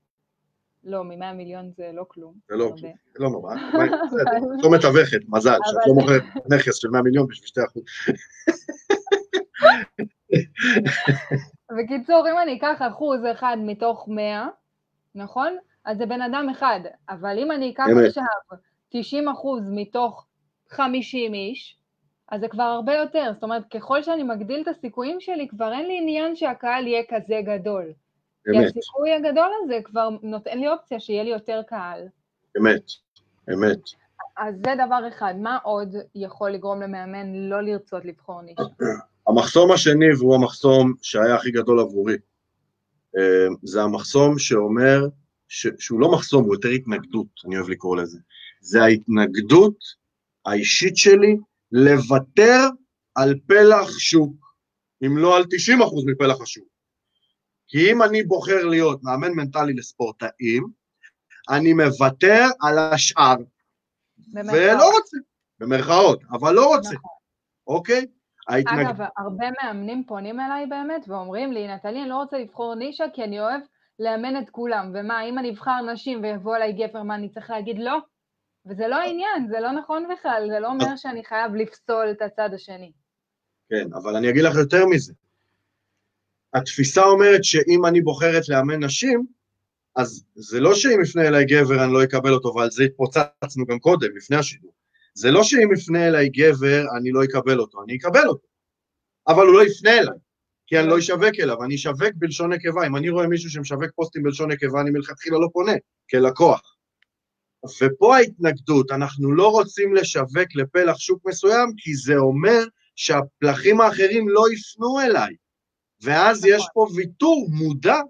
לא, 0.84 1.04
ממאה 1.04 1.34
מיליון 1.34 1.72
זה 1.78 1.90
לא 1.94 2.06
כלום. 2.08 2.34
זה 2.50 2.56
לא 2.56 2.72
כלום, 2.80 2.94
לא 3.16 3.30
נורא. 3.30 3.56
לא 4.64 4.72
מתווכת, 4.72 5.20
מזל, 5.28 5.58
שאת 5.66 5.88
לא 5.88 5.94
מוכרת 5.94 6.24
נכס 6.50 6.76
של 6.76 6.88
מאה 6.90 7.02
מיליון 7.02 7.28
בשביל 7.28 7.48
שתי 7.48 7.62
אחוז. 7.66 7.84
בקיצור, 11.78 12.28
אם 12.32 12.40
אני 12.44 12.58
אקח 12.58 12.82
אחוז 12.88 13.20
אחד 13.32 13.58
מתוך 13.60 14.08
מאה, 14.08 14.48
נכון? 15.16 15.58
אז 15.86 15.98
זה 15.98 16.06
בן 16.06 16.22
אדם 16.22 16.48
אחד. 16.52 16.80
אבל 17.10 17.40
אם 17.40 17.52
אני 17.52 17.72
אקח 17.72 17.86
עכשיו 18.08 18.24
90 18.90 19.30
אחוז 19.30 19.64
מתוך 19.72 20.28
50 20.70 21.34
איש, 21.34 21.78
אז 22.30 22.42
זה 22.42 22.48
כבר 22.48 22.64
הרבה 22.64 22.94
יותר. 22.94 23.32
זאת 23.34 23.44
אומרת, 23.44 23.64
ככל 23.74 24.04
שאני 24.04 24.24
מגדיל 24.24 24.62
את 24.62 24.68
הסיכויים 24.68 25.20
שלי, 25.20 25.48
כבר 25.48 25.74
אין 25.74 25.88
לי 25.88 25.98
עניין 26.02 26.36
שהקהל 26.36 26.88
יהיה 26.88 27.04
כזה 27.10 27.42
גדול. 27.46 27.94
כי 28.52 28.66
הסיכוי 28.66 29.14
הגדול 29.14 29.50
הזה 29.64 29.80
כבר 29.84 30.10
נותן 30.24 30.60
לי 30.60 30.68
אופציה 30.68 31.00
שיהיה 31.00 31.24
לי 31.24 31.30
יותר 31.30 31.62
קהל. 31.68 32.08
אמת, 32.60 32.84
אמת. 33.54 33.80
אז 34.38 34.56
זה 34.56 34.72
דבר 34.88 35.08
אחד. 35.08 35.34
מה 35.42 35.58
עוד 35.64 35.96
יכול 36.16 36.52
לגרום 36.52 36.82
למאמן 36.82 37.34
לא 37.34 37.62
לרצות 37.62 38.06
לבחור 38.06 38.42
נישה? 38.42 38.62
המחסום 39.28 39.72
השני, 39.72 40.14
והוא 40.20 40.36
המחסום 40.36 40.94
שהיה 41.02 41.36
הכי 41.36 41.52
גדול 41.52 41.80
עבורי, 41.80 42.16
אה, 43.18 43.48
זה 43.64 43.82
המחסום 43.82 44.40
שאומר, 44.40 45.08
ש... 45.48 45.68
שהוא 45.80 46.00
לא 46.00 46.12
מחסום, 46.12 46.44
הוא 46.44 46.54
יותר 46.54 46.70
התנגדות, 46.70 47.28
אני 47.46 47.58
אוהב 47.58 47.70
לקרוא 47.70 47.98
לזה. 47.98 48.20
זה 48.62 48.84
ההתנגדות 48.84 49.78
האישית 50.46 50.98
שלי 50.98 51.38
לוותר 51.72 52.60
על 53.16 53.36
פלח 53.48 54.00
שוק, 54.00 54.34
אם 55.06 55.18
לא 55.18 55.38
על 55.38 55.44
90% 55.44 55.46
מפלח 56.12 56.42
השוק. 56.42 56.73
כי 57.74 57.92
אם 57.92 58.04
אני 58.04 58.24
בוחר 58.24 58.66
להיות 58.66 59.04
מאמן 59.04 59.32
מנטלי 59.32 59.74
לספורטאים, 59.74 60.68
אני 61.50 61.74
מוותר 61.74 62.46
על 62.62 62.78
השאר, 62.80 63.36
במרכאות. 64.34 64.60
ולא 64.60 64.92
רוצה, 64.92 65.18
במרכאות, 65.60 66.24
אבל 66.32 66.54
לא 66.54 66.66
רוצה, 66.66 66.94
נכון. 66.94 67.12
אוקיי? 67.68 68.06
ההתנג... 68.48 68.88
אגב, 68.88 69.06
הרבה 69.18 69.46
מאמנים 69.64 70.04
פונים 70.08 70.40
אליי 70.40 70.66
באמת 70.66 71.06
ואומרים 71.08 71.52
לי, 71.52 71.68
נטלי, 71.68 72.02
אני 72.02 72.10
לא 72.10 72.16
רוצה 72.16 72.38
לבחור 72.38 72.76
נישה 72.76 73.06
כי 73.14 73.24
אני 73.24 73.40
אוהב 73.40 73.62
לאמן 74.00 74.44
את 74.44 74.50
כולם, 74.50 74.92
ומה, 74.96 75.24
אם 75.24 75.40
אני 75.40 75.50
אבחר 75.50 75.82
נשים 75.94 76.24
ויבוא 76.24 76.56
אליי 76.56 76.74
גבר, 76.74 77.04
מה, 77.04 77.16
אני 77.16 77.30
צריך 77.30 77.50
להגיד 77.50 77.80
לא? 77.80 77.98
וזה 78.66 78.88
לא 78.88 78.96
העניין, 78.96 79.48
זה 79.50 79.60
לא 79.60 79.72
נכון 79.72 80.08
בכלל, 80.14 80.48
זה 80.50 80.60
לא 80.60 80.68
אומר 80.68 80.96
שאני 80.96 81.26
חייב 81.26 81.56
לפסול 81.56 82.12
את 82.12 82.22
הצד 82.22 82.50
השני. 82.54 82.92
כן, 83.70 83.94
אבל 83.94 84.16
אני 84.16 84.30
אגיד 84.30 84.44
לך 84.44 84.56
יותר 84.56 84.86
מזה. 84.86 85.14
התפיסה 86.54 87.04
אומרת 87.04 87.44
שאם 87.44 87.86
אני 87.86 88.02
בוחרת 88.02 88.50
לאמן 88.50 88.84
נשים, 88.84 89.26
אז 89.96 90.24
זה 90.36 90.60
לא 90.60 90.76
שאם 90.76 91.02
יפנה 91.04 91.28
אליי 91.28 91.46
גבר 91.46 91.84
אני 91.84 91.94
לא 91.94 92.04
אקבל 92.04 92.34
אותו, 92.34 92.54
ועל 92.56 92.72
זה 92.72 92.84
התפוצצנו 92.84 93.66
גם 93.66 93.80
קודם, 93.80 94.18
לפני 94.18 94.38
השידור. 94.38 94.74
זה 95.14 95.32
לא 95.32 95.44
שאם 95.44 95.70
יפנה 95.74 96.08
אליי 96.08 96.30
גבר 96.30 96.84
אני 96.98 97.12
לא 97.12 97.24
אקבל 97.24 97.60
אותו, 97.60 97.84
אני 97.84 97.96
אקבל 97.96 98.28
אותו. 98.28 98.48
אבל 99.28 99.46
הוא 99.46 99.54
לא 99.54 99.66
יפנה 99.66 99.92
אליי, 99.92 100.18
כי 100.68 100.80
אני 100.80 100.88
לא 100.88 101.00
אשווק 101.00 101.40
אליו, 101.40 101.64
אני 101.64 101.76
אשווק 101.76 102.14
בלשון 102.16 102.54
נקבה. 102.54 102.88
אם 102.88 102.96
אני 102.96 103.10
רואה 103.10 103.28
מישהו 103.28 103.50
שמשווק 103.50 103.92
פוסטים 103.96 104.24
בלשון 104.24 104.52
נקבה, 104.52 104.82
אני 104.82 104.90
מלכתחילה 104.90 105.38
לא 105.40 105.48
פונה, 105.54 105.74
כלקוח. 106.10 106.76
ופה 107.82 108.16
ההתנגדות, 108.16 108.92
אנחנו 108.92 109.32
לא 109.32 109.52
רוצים 109.52 109.96
לשווק 109.96 110.56
לפלח 110.56 110.98
שוק 110.98 111.26
מסוים, 111.26 111.70
כי 111.78 111.96
זה 111.96 112.16
אומר 112.16 112.64
שהפלחים 112.96 113.82
האחרים 113.82 114.30
לא 114.30 114.46
יפנו 114.54 115.00
אליי. 115.00 115.36
ואז 116.04 116.46
נכון. 116.46 116.56
יש 116.56 116.68
פה 116.74 116.86
ויתור 116.96 117.48
מודע 117.50 118.02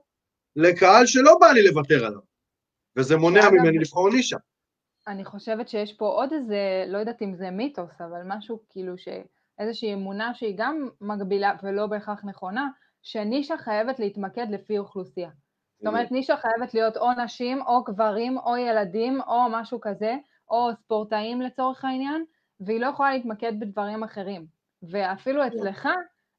לקהל 0.55 1.05
שלא 1.05 1.37
בא 1.39 1.47
לי 1.47 1.67
לוותר 1.67 2.05
עליו, 2.05 2.21
וזה 2.97 3.17
מונע 3.17 3.49
ממני 3.49 3.79
לבחור 3.79 4.09
נישה. 4.09 4.37
אני 5.07 5.25
חושבת 5.25 5.69
שיש 5.69 5.93
פה 5.93 6.05
עוד 6.05 6.33
איזה, 6.33 6.85
לא 6.87 6.97
יודעת 6.97 7.21
אם 7.21 7.33
זה 7.33 7.51
מיתוס, 7.51 8.01
אבל 8.01 8.21
משהו 8.25 8.59
כאילו 8.69 8.97
ש... 8.97 9.07
איזושהי 9.59 9.93
אמונה 9.93 10.33
שהיא 10.33 10.53
גם 10.57 10.89
מגבילה 11.01 11.53
ולא 11.63 11.87
בהכרח 11.87 12.25
נכונה, 12.25 12.69
שנישה 13.01 13.57
חייבת 13.57 13.99
להתמקד 13.99 14.47
לפי 14.49 14.77
אוכלוסייה. 14.77 15.29
זאת 15.79 15.87
אומרת, 15.87 16.11
נישה 16.11 16.37
חייבת 16.37 16.73
להיות 16.73 16.97
או 16.97 17.11
נשים, 17.23 17.61
או 17.61 17.83
גברים, 17.83 18.37
או 18.37 18.57
ילדים, 18.57 19.21
או 19.21 19.49
משהו 19.49 19.81
כזה, 19.81 20.15
או 20.49 20.69
ספורטאים 20.83 21.41
לצורך 21.41 21.85
העניין, 21.85 22.25
והיא 22.59 22.79
לא 22.79 22.87
יכולה 22.87 23.13
להתמקד 23.13 23.59
בדברים 23.59 24.03
אחרים. 24.03 24.45
ואפילו 24.83 25.47
אצלך, 25.47 25.89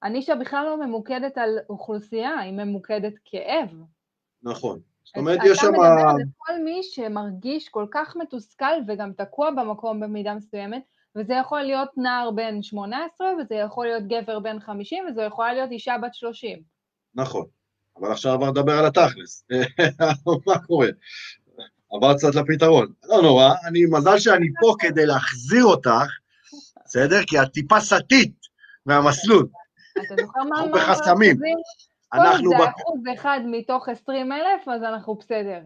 הנישה 0.05 0.35
בכלל 0.35 0.65
לא 0.65 0.87
ממוקדת 0.87 1.39
על 1.39 1.59
אוכלוסייה, 1.69 2.39
היא 2.39 2.53
ממוקדת 2.53 3.13
כאב. 3.25 3.69
נכון. 4.43 4.81
זאת 5.05 5.17
אומרת, 5.17 5.39
יש 5.45 5.59
שם... 5.59 5.67
אתה 5.67 5.73
מדבר 5.73 6.09
על 6.09 6.17
כל 6.37 6.53
מי 6.65 6.81
שמרגיש 6.83 7.69
כל 7.69 7.87
כך 7.91 8.17
מתוסכל 8.17 8.75
וגם 8.89 9.13
תקוע 9.13 9.51
במקום 9.51 10.01
במידה 10.01 10.35
מסוימת, 10.35 10.83
וזה 11.17 11.35
יכול 11.35 11.63
להיות 11.63 11.89
נער 11.97 12.31
בן 12.31 12.63
18, 12.63 13.27
וזה 13.41 13.55
יכול 13.55 13.87
להיות 13.87 14.03
גבר 14.09 14.39
בן 14.39 14.61
50, 14.61 15.05
וזה 15.11 15.23
יכולה 15.23 15.53
להיות 15.53 15.71
אישה 15.71 15.95
בת 16.03 16.15
30. 16.15 16.63
נכון. 17.15 17.47
אבל 18.01 18.13
עכשיו 18.13 18.33
עבר 18.33 18.51
לדבר 18.51 18.79
על 18.79 18.87
התכלס. 18.87 19.47
מה 20.47 20.59
קורה? 20.67 20.89
עבר 21.93 22.15
קצת 22.15 22.35
לפתרון. 22.35 22.93
לא 23.05 23.23
נורא, 23.23 23.55
אני, 23.69 23.81
מזל 23.91 24.19
שאני 24.19 24.47
פה 24.61 24.75
כדי 24.79 25.07
להחזיר 25.07 25.65
אותך, 25.65 26.11
בסדר? 26.85 27.23
כי 27.27 27.43
את 27.43 27.53
טיפה 27.53 27.81
סטית 27.81 28.35
מהמסלול. 28.87 29.47
אתה 29.99 30.15
זוכר 30.23 30.43
מה 30.43 30.57
אנחנו? 30.57 30.73
בחסמים. 30.73 31.37
אנחנו 32.15 32.51
זה 32.51 32.57
אחוז 32.57 33.01
אחד 33.15 33.41
מתוך 33.47 33.89
20 33.89 34.33
אלף, 34.33 34.69
אז 34.69 34.83
אנחנו 34.83 35.15
בסדר. 35.15 35.61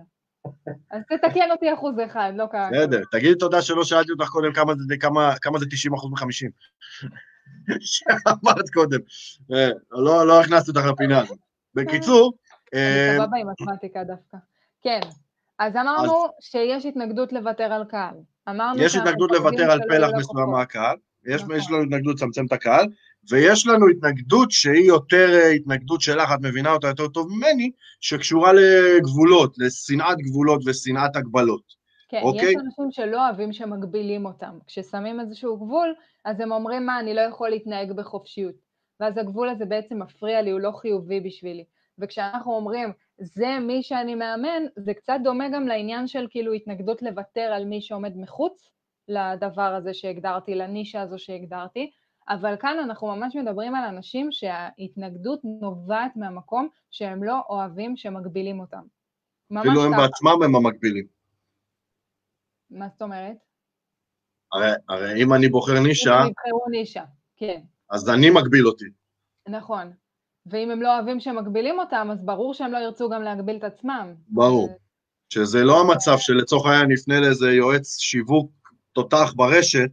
אז 0.90 1.02
תתקן 1.08 1.50
אותי 1.50 1.74
אחוז 1.74 1.94
אחד, 2.06 2.32
לא 2.36 2.46
קרה. 2.50 2.70
בסדר, 2.72 3.02
תגידי 3.12 3.34
תודה 3.34 3.62
שלא 3.62 3.84
שאלתי 3.84 4.12
אותך 4.12 4.28
קודם 4.28 4.52
כמה 4.52 4.72
זה, 4.88 4.96
כמה, 5.00 5.34
כמה 5.42 5.58
זה 5.58 5.66
90 5.70 5.94
אחוז 5.94 6.10
מ-50. 6.10 6.50
שאמרת 7.80 8.70
קודם. 8.74 8.98
אה, 9.52 9.70
לא, 9.90 10.26
לא 10.26 10.40
הכנסתי 10.40 10.70
אותך 10.70 10.84
לפינה 10.86 11.20
הזאת. 11.20 11.38
בקיצור, 11.74 12.32
אה, 12.74 13.10
אני 13.10 13.24
סבבה 13.24 13.38
עם 13.38 13.48
מתמטיקה 13.50 14.04
דווקא. 14.04 14.36
כן, 14.82 15.00
אז 15.58 15.76
אמרנו 15.76 16.26
שיש 16.40 16.86
התנגדות 16.86 17.32
לוותר 17.32 17.72
על 17.72 17.84
קהל. 17.84 18.14
אמרנו 18.48 18.82
יש 18.82 18.96
התנגדות 18.96 19.30
לוותר 19.32 19.70
על 19.70 19.80
פלח. 19.88 20.10
מסוים 20.18 20.50
מהקהל, 20.50 20.96
יש, 21.26 21.42
נכון. 21.42 21.56
יש 21.56 21.70
לנו 21.70 21.82
התנגדות 21.82 22.16
לצמצם 22.16 22.46
את 22.46 22.52
הקהל, 22.52 22.86
ויש 23.30 23.66
לנו 23.66 23.88
התנגדות 23.88 24.50
שהיא 24.50 24.88
יותר 24.88 25.34
אה, 25.34 25.48
התנגדות 25.48 26.00
שלך, 26.00 26.32
את 26.34 26.40
מבינה 26.42 26.72
אותה 26.72 26.88
יותר 26.88 27.08
טוב 27.08 27.28
ממני, 27.30 27.70
שקשורה 28.00 28.52
לגבולות, 28.52 29.54
לשנאת 29.58 30.18
גבולות 30.18 30.60
ושנאת 30.66 31.16
הגבלות. 31.16 31.78
כן, 32.08 32.20
אוקיי? 32.22 32.48
יש 32.48 32.56
אנשים 32.66 32.90
שלא 32.90 33.26
אוהבים 33.26 33.52
שמגבילים 33.52 34.26
אותם. 34.26 34.58
כששמים 34.66 35.20
איזשהו 35.20 35.56
גבול, 35.56 35.94
אז 36.24 36.40
הם 36.40 36.52
אומרים, 36.52 36.86
מה, 36.86 37.00
אני 37.00 37.14
לא 37.14 37.20
יכול 37.20 37.48
להתנהג 37.48 37.92
בחופשיות. 37.92 38.54
ואז 39.00 39.18
הגבול 39.18 39.48
הזה 39.48 39.64
בעצם 39.64 40.02
מפריע 40.02 40.42
לי, 40.42 40.50
הוא 40.50 40.60
לא 40.60 40.70
חיובי 40.70 41.20
בשבילי. 41.20 41.64
וכשאנחנו 41.98 42.52
אומרים, 42.52 42.92
זה 43.18 43.58
מי 43.60 43.82
שאני 43.82 44.14
מאמן, 44.14 44.62
זה 44.76 44.94
קצת 44.94 45.18
דומה 45.24 45.48
גם 45.48 45.68
לעניין 45.68 46.06
של 46.06 46.26
כאילו 46.30 46.52
התנגדות 46.52 47.02
לוותר 47.02 47.40
על 47.40 47.64
מי 47.64 47.80
שעומד 47.80 48.16
מחוץ 48.16 48.68
לדבר 49.08 49.74
הזה 49.74 49.94
שהגדרתי, 49.94 50.54
לנישה 50.54 51.00
הזו 51.00 51.18
שהגדרתי, 51.18 51.90
אבל 52.28 52.56
כאן 52.60 52.78
אנחנו 52.78 53.06
ממש 53.06 53.36
מדברים 53.36 53.74
על 53.74 53.84
אנשים 53.84 54.32
שההתנגדות 54.32 55.40
נובעת 55.44 56.16
מהמקום 56.16 56.68
שהם 56.90 57.24
לא 57.24 57.40
אוהבים 57.48 57.96
שמגבילים 57.96 58.60
אותם. 58.60 58.82
אפילו 59.60 59.84
הם. 59.84 59.92
בעצמם 59.96 60.42
הם 60.44 60.56
המקבילים. 60.56 61.06
מה 62.70 62.88
זאת 62.88 63.02
אומרת? 63.02 63.36
הרי, 64.52 64.70
הרי 64.88 65.22
אם 65.22 65.34
אני 65.34 65.48
בוחר 65.48 65.80
נישה, 65.80 66.22
אם 66.22 66.28
יבחרו 66.28 66.68
נישה, 66.70 67.04
כן, 67.36 67.60
אז 67.90 68.10
אני 68.10 68.30
מגביל 68.30 68.66
אותי. 68.66 68.84
נכון. 69.48 69.92
ואם 70.46 70.70
הם 70.70 70.82
לא 70.82 70.96
אוהבים 70.96 71.20
שמגבילים 71.20 71.78
אותם, 71.78 72.08
אז 72.12 72.24
ברור 72.24 72.54
שהם 72.54 72.72
לא 72.72 72.78
ירצו 72.78 73.08
גם 73.08 73.22
להגביל 73.22 73.56
את 73.56 73.64
עצמם. 73.64 74.14
ברור. 74.28 74.78
שזה 75.28 75.64
לא 75.64 75.80
המצב 75.80 76.16
שלצורך 76.18 76.66
העניין 76.66 76.90
נפנה 76.90 77.20
לאיזה 77.20 77.50
יועץ 77.50 77.98
שיווק 77.98 78.50
תותח 78.92 79.32
ברשת, 79.36 79.90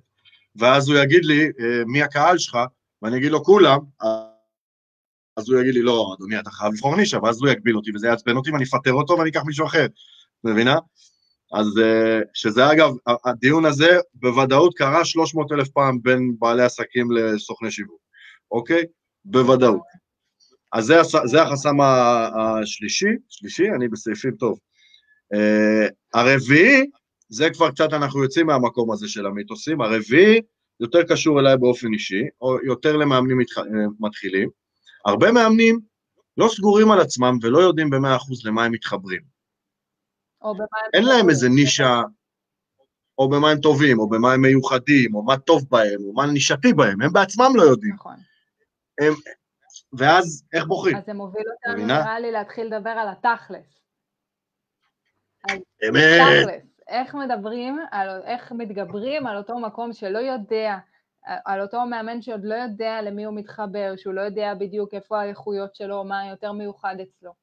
ואז 0.55 0.89
הוא 0.89 0.97
יגיד 0.97 1.25
לי, 1.25 1.43
אה, 1.45 1.85
מי 1.85 2.03
הקהל 2.03 2.37
שלך? 2.37 2.57
ואני 3.01 3.17
אגיד 3.17 3.31
לו, 3.31 3.43
כולם. 3.43 3.79
אז 5.37 5.49
הוא 5.49 5.61
יגיד 5.61 5.73
לי, 5.73 5.81
לא, 5.81 6.15
אדוני, 6.17 6.39
אתה 6.39 6.51
חייב 6.51 6.73
לבחור 6.73 6.95
נישה, 6.95 7.17
ואז 7.23 7.41
הוא 7.41 7.49
יגביל 7.49 7.75
אותי, 7.75 7.91
וזה 7.95 8.07
יעצבן 8.07 8.35
אותי, 8.35 8.51
ואני 8.51 8.63
אפטר 8.63 8.93
אותו 8.93 9.17
ואני 9.17 9.29
אקח 9.29 9.41
מישהו 9.45 9.65
אחר, 9.65 9.85
מבינה? 10.43 10.75
אז 11.53 11.67
אה, 11.83 12.19
שזה 12.33 12.71
אגב, 12.71 12.91
הדיון 13.25 13.65
הזה 13.65 13.97
בוודאות 14.13 14.73
קרה 14.77 15.05
300 15.05 15.51
אלף 15.51 15.67
פעם 15.69 16.01
בין 16.01 16.31
בעלי 16.39 16.63
עסקים 16.63 17.11
לסוכני 17.11 17.71
שיווק, 17.71 17.99
אוקיי? 18.51 18.83
בוודאות. 19.25 20.05
אז 20.73 20.85
זה, 20.85 20.95
זה 21.25 21.41
החסם 21.41 21.81
השלישי, 21.81 23.09
שלישי, 23.29 23.69
אני 23.69 23.87
בסעיפים 23.87 24.31
טוב. 24.31 24.59
Uh, 25.33 25.91
הרביעי, 26.13 26.85
זה 27.29 27.49
כבר 27.49 27.71
קצת 27.71 27.93
אנחנו 27.93 28.23
יוצאים 28.23 28.47
מהמקום 28.47 28.91
הזה 28.91 29.07
של 29.07 29.25
המיתוסים, 29.25 29.81
הרביעי 29.81 30.41
יותר 30.79 31.03
קשור 31.03 31.39
אליי 31.39 31.57
באופן 31.57 31.93
אישי, 31.93 32.23
או 32.41 32.57
יותר 32.63 32.97
למאמנים 32.97 33.37
מתח... 33.37 33.57
אה, 33.57 33.63
מתחילים. 33.99 34.49
הרבה 35.05 35.31
מאמנים 35.31 35.79
לא 36.37 36.47
סגורים 36.47 36.91
על 36.91 36.99
עצמם 36.99 37.37
ולא 37.41 37.59
יודעים 37.59 37.89
במאה 37.89 38.15
אחוז 38.15 38.45
למה 38.45 38.63
הם 38.63 38.71
מתחברים. 38.71 39.21
או 40.41 40.53
במה 40.53 40.65
הם 40.85 40.89
אין 40.93 41.03
להם. 41.03 41.29
איזה 41.29 41.49
נישה, 41.49 42.01
או 43.17 43.29
במה 43.29 43.51
הם 43.51 43.59
טובים, 43.59 43.99
או 43.99 44.09
במה 44.09 44.33
הם 44.33 44.41
מיוחדים, 44.41 45.15
או 45.15 45.23
מה 45.23 45.37
טוב 45.37 45.65
בהם, 45.69 46.01
או 46.07 46.13
מה 46.13 46.25
נישתי 46.25 46.73
בהם, 46.73 47.01
הם 47.01 47.13
בעצמם 47.13 47.51
לא 47.55 47.61
יודעים. 47.61 47.95
נכון. 47.95 48.15
ואז 49.93 50.43
איך 50.53 50.65
בוחרים? 50.65 50.97
אז 50.97 51.03
זה 51.05 51.13
מוביל 51.13 51.43
אותנו? 51.51 51.85
נראה 51.85 52.19
לי, 52.19 52.31
להתחיל 52.31 52.65
לדבר 52.65 52.89
על 52.89 53.07
התכלס. 53.09 53.81
אמת. 55.89 56.74
איך 56.87 57.15
מדברים, 57.15 57.79
על, 57.91 58.21
איך 58.23 58.51
מתגברים 58.51 59.27
על 59.27 59.37
אותו 59.37 59.59
מקום 59.59 59.93
שלא 59.93 60.19
יודע, 60.19 60.77
על 61.45 61.61
אותו 61.61 61.85
מאמן 61.85 62.21
שעוד 62.21 62.41
לא 62.43 62.55
יודע 62.55 63.01
למי 63.01 63.25
הוא 63.25 63.35
מתחבר, 63.35 63.93
שהוא 63.97 64.13
לא 64.13 64.21
יודע 64.21 64.53
בדיוק 64.59 64.93
איפה 64.93 65.21
האיכויות 65.21 65.75
שלו, 65.75 66.03
מה 66.03 66.27
יותר 66.29 66.51
מיוחד 66.51 66.95
אצלו. 67.03 67.33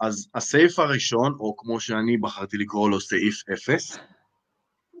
אז 0.00 0.30
הסעיף 0.34 0.78
הראשון, 0.78 1.36
או 1.40 1.56
כמו 1.56 1.80
שאני 1.80 2.16
בחרתי 2.16 2.56
לקרוא 2.56 2.90
לו 2.90 3.00
סעיף 3.00 3.48
אפס, 3.52 3.98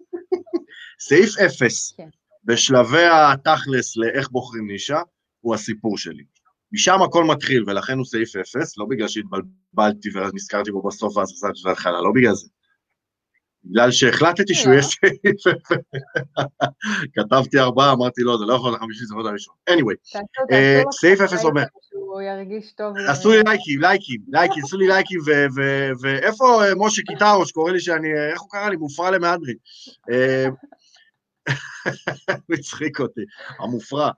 סעיף 1.08 1.38
אפס, 1.38 1.92
כן. 1.96 2.08
בשלבי 2.44 3.04
התכלס 3.12 3.96
לאיך 3.96 4.30
בוחרים 4.30 4.66
נישה, 4.66 5.00
הוא 5.40 5.54
הסיפור 5.54 5.98
שלי. 5.98 6.24
משם 6.74 7.02
הכל 7.02 7.24
מתחיל, 7.24 7.64
ולכן 7.66 7.98
הוא 7.98 8.04
סעיף 8.04 8.36
אפס, 8.36 8.78
לא 8.78 8.86
בגלל 8.88 9.08
שהתבלבלתי 9.08 10.08
ואז 10.14 10.34
נזכרתי 10.34 10.72
בו 10.72 10.82
בסוף 10.82 11.16
ואז 11.16 11.32
חזרתי 11.32 11.58
שזה 11.58 11.70
התחלה, 11.70 12.00
לא 12.00 12.12
בגלל 12.14 12.34
זה. 12.34 12.48
בגלל 13.64 13.90
שהחלטתי 13.90 14.54
שהוא 14.54 14.72
יהיה 14.72 14.82
סעיף 14.82 15.46
אפס. 15.46 15.78
כתבתי 17.14 17.58
ארבעה, 17.58 17.92
אמרתי 17.92 18.22
לא, 18.22 18.38
זה 18.38 18.44
לא 18.44 18.54
יכול 18.54 18.70
להיות 18.70 18.80
החמישי, 18.80 19.04
זה 19.04 19.14
עוד 19.14 19.26
הראשון. 19.26 19.54
anyway, 19.70 20.18
אה, 20.52 20.82
סעיף 20.90 21.20
אפס 21.20 21.44
אומר. 21.44 21.62
שהוא 21.88 22.22
ירגיש 22.22 22.72
טוב. 22.72 22.94
עשו 23.08 23.30
לי 23.30 23.42
לייקים, 23.46 23.80
לייקים, 23.80 24.20
לייקים, 24.28 24.62
עשו 24.64 24.78
לי 24.78 24.86
לייקים, 24.86 25.20
ואיפה 26.02 26.64
אה, 26.64 26.72
משה 26.76 27.02
קיטרו, 27.02 27.46
שקורא 27.46 27.72
לי 27.72 27.80
שאני, 27.80 28.08
אה, 28.08 28.32
איך 28.32 28.40
הוא 28.40 28.50
קרא 28.50 28.68
לי? 28.68 28.76
מופרע 28.76 29.10
למהדרין. 29.10 29.56
הוא 32.46 32.56
הצחיק 32.58 33.00
אותי, 33.00 33.20
המופרע. 33.58 34.10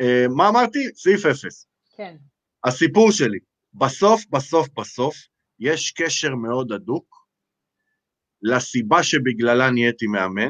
אה, 0.00 0.06
אה, 0.22 0.28
מה 0.28 0.48
אמרתי? 0.48 0.88
סעיף 0.94 1.26
אפס. 1.26 1.66
כן, 1.96 2.16
הסיפור 2.64 3.12
שלי, 3.12 3.38
בסוף, 3.74 4.24
בסוף, 4.30 4.68
בסוף, 4.78 5.16
יש 5.58 5.90
קשר 5.90 6.34
מאוד 6.34 6.72
הדוק 6.72 7.26
לסיבה 8.42 9.02
שבגללה 9.02 9.70
נהייתי 9.70 10.06
מאמן, 10.06 10.48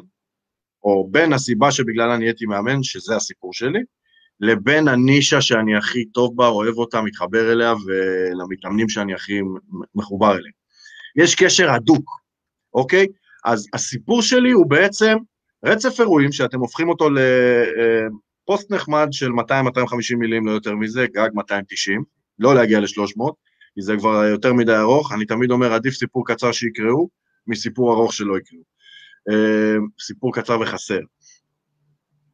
או 0.82 1.08
בין 1.10 1.32
הסיבה 1.32 1.70
שבגללה 1.70 2.16
נהייתי 2.18 2.46
מאמן, 2.46 2.82
שזה 2.82 3.16
הסיפור 3.16 3.52
שלי, 3.52 3.80
לבין 4.40 4.88
הנישה 4.88 5.40
שאני 5.40 5.76
הכי 5.76 6.04
טוב 6.04 6.36
בה, 6.36 6.46
אוהב 6.46 6.78
אותה, 6.78 7.02
מתחבר 7.02 7.52
אליה, 7.52 7.74
ולמתאמנים 7.86 8.88
שאני 8.88 9.14
הכי 9.14 9.40
מחובר 9.94 10.30
אליהם. 10.30 10.52
יש 11.16 11.34
קשר 11.34 11.70
הדוק, 11.70 12.10
אוקיי? 12.74 13.06
אז 13.44 13.66
הסיפור 13.72 14.22
שלי 14.22 14.50
הוא 14.50 14.66
בעצם 14.70 15.16
רצף 15.64 16.00
אירועים 16.00 16.32
שאתם 16.32 16.60
הופכים 16.60 16.88
אותו 16.88 17.08
לפוסט 18.46 18.70
נחמד 18.70 19.08
של 19.10 19.30
200-250 19.30 20.16
מילים, 20.18 20.46
לא 20.46 20.52
יותר 20.52 20.74
מזה, 20.74 21.06
גג 21.12 21.28
290, 21.34 22.04
לא 22.38 22.54
להגיע 22.54 22.80
ל-300, 22.80 23.32
כי 23.74 23.82
זה 23.82 23.96
כבר 23.98 24.24
יותר 24.24 24.52
מדי 24.52 24.76
ארוך, 24.76 25.12
אני 25.12 25.26
תמיד 25.26 25.50
אומר, 25.50 25.72
עדיף 25.72 25.94
סיפור 25.94 26.26
קצר 26.26 26.52
שיקראו, 26.52 27.08
מסיפור 27.46 27.92
ארוך 27.92 28.12
שלא 28.12 28.38
יקראו. 28.38 28.62
אה, 29.30 29.76
סיפור 30.00 30.34
קצר 30.34 30.60
וחסר. 30.60 31.00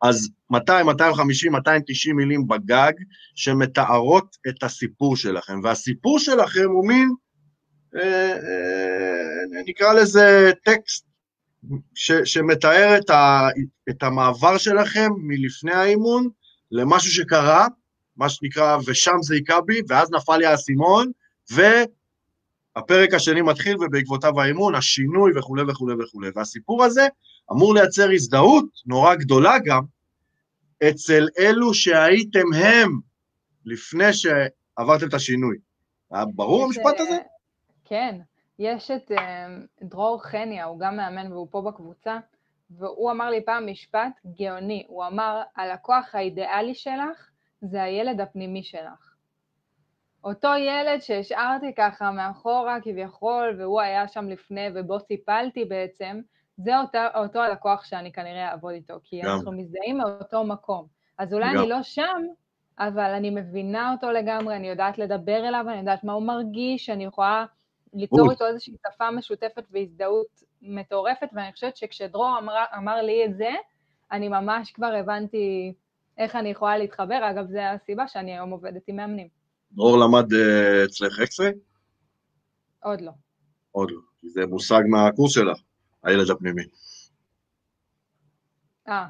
אז 0.03 0.31
200, 0.51 0.87
250, 0.87 1.53
290 1.53 2.17
מילים 2.17 2.47
בגג, 2.47 2.93
שמתארות 3.35 4.37
את 4.49 4.63
הסיפור 4.63 5.17
שלכם. 5.17 5.61
והסיפור 5.65 6.19
שלכם 6.19 6.69
הוא 6.71 6.89
מין, 6.89 7.09
אה, 7.97 8.33
אה, 8.33 9.63
נקרא 9.67 9.93
לזה 9.93 10.51
טקסט, 10.65 11.07
ש, 11.95 12.13
שמתאר 12.25 12.99
את, 12.99 13.11
ה, 13.11 13.49
את 13.91 14.03
המעבר 14.03 14.59
שלכם 14.59 15.11
מלפני 15.19 15.73
האימון 15.73 16.29
למשהו 16.71 17.11
שקרה, 17.11 17.67
מה 18.17 18.29
שנקרא, 18.29 18.79
ושם 18.87 19.17
זה 19.23 19.35
היכה 19.35 19.61
בי, 19.61 19.81
ואז 19.89 20.11
נפל 20.13 20.37
לי 20.37 20.47
האסימון, 20.47 21.11
והפרק 21.51 23.15
השני 23.15 23.43
מתחיל, 23.43 23.77
ובעקבותיו 23.77 24.41
האימון, 24.41 24.75
השינוי 24.75 25.39
וכולי 25.39 25.63
וכולי 25.69 25.95
וכולי. 26.05 26.31
והסיפור 26.35 26.85
הזה 26.85 27.07
אמור 27.53 27.75
לייצר 27.75 28.11
הזדהות 28.11 28.67
נורא 28.87 29.15
גדולה 29.15 29.59
גם 29.65 29.83
אצל 30.89 31.29
אלו 31.39 31.75
שהייתם 31.75 32.53
הם 32.55 33.01
לפני 33.65 34.13
שעברתם 34.13 35.09
את 35.09 35.15
השינוי. 35.15 35.57
היה 36.11 36.25
ברור 36.25 36.65
המשפט 36.65 36.95
הזה? 37.01 37.19
כן. 37.85 38.19
יש 38.63 38.91
את 38.91 39.11
uh, 39.11 39.15
דרור 39.83 40.23
חניה, 40.23 40.65
הוא 40.65 40.79
גם 40.81 40.97
מאמן 40.97 41.33
והוא 41.33 41.47
פה 41.51 41.61
בקבוצה, 41.61 42.19
והוא 42.71 43.11
אמר 43.11 43.31
לי 43.31 43.45
פעם 43.45 43.67
משפט 43.67 44.21
גאוני, 44.39 44.85
הוא 44.89 45.07
אמר, 45.07 45.43
הלקוח 45.57 46.15
האידיאלי 46.15 46.75
שלך 46.75 47.31
זה 47.61 47.83
הילד 47.83 48.21
הפנימי 48.21 48.63
שלך. 48.63 49.15
אותו 50.25 50.49
ילד 50.59 51.01
שהשארתי 51.01 51.75
ככה 51.75 52.11
מאחורה 52.11 52.81
כביכול, 52.83 53.55
והוא 53.59 53.81
היה 53.81 54.09
שם 54.09 54.29
לפני 54.29 54.69
ובו 54.75 55.01
סיפלתי 55.01 55.65
בעצם, 55.65 56.21
זה 56.57 56.81
אותו, 56.81 56.99
אותו 57.15 57.41
הלקוח 57.41 57.85
שאני 57.85 58.13
כנראה 58.13 58.51
אעבוד 58.51 58.73
איתו, 58.73 58.95
כי 59.05 59.21
גם. 59.21 59.29
אנחנו 59.29 59.53
מזדהים 59.53 59.99
מאותו 59.99 60.45
מקום. 60.45 60.87
אז 61.19 61.35
אולי 61.35 61.53
גם. 61.55 61.59
אני 61.59 61.69
לא 61.69 61.83
שם, 61.83 62.23
אבל 62.79 63.11
אני 63.11 63.31
מבינה 63.31 63.93
אותו 63.93 64.11
לגמרי, 64.11 64.57
אני 64.57 64.69
יודעת 64.69 64.99
לדבר 64.99 65.49
אליו, 65.49 65.65
אני 65.69 65.79
יודעת 65.79 66.05
מה 66.05 66.13
הוא 66.13 66.23
מרגיש, 66.23 66.91
אני 66.91 67.05
יכולה 67.05 67.45
ליצור 67.93 68.31
איתו 68.31 68.47
איזושהי 68.47 68.75
שפה 68.87 69.11
משותפת 69.11 69.65
והזדהות 69.71 70.43
מטורפת, 70.63 71.29
ואני 71.33 71.53
חושבת 71.53 71.77
שכשדרור 71.77 72.39
אמר, 72.39 72.65
אמר 72.77 73.03
לי 73.03 73.25
את 73.25 73.37
זה, 73.37 73.51
אני 74.13 74.29
ממש 74.29 74.71
כבר 74.71 74.95
הבנתי 75.01 75.75
איך 76.19 76.37
אני 76.37 76.49
יכולה 76.49 76.79
להתחבר. 76.79 77.31
אגב, 77.31 77.47
זו 77.47 77.59
הסיבה 77.59 78.09
שאני 78.09 78.33
היום 78.33 78.51
עובדת 78.51 78.83
עם 78.87 78.97
מאמנים. 78.97 79.29
דרור 79.73 79.99
למד 79.99 80.33
uh, 80.33 80.37
אצלך 80.85 81.21
אקסרי? 81.21 81.51
עוד 82.83 83.01
לא. 83.01 83.13
עוד 83.71 83.91
לא, 83.91 84.01
כי 84.21 84.29
זה 84.31 84.47
מושג 84.47 84.81
מהקורס 84.89 85.33
שלך, 85.33 85.59
הילד 86.03 86.31
הפנימי. 86.31 86.63
אה, 88.89 89.07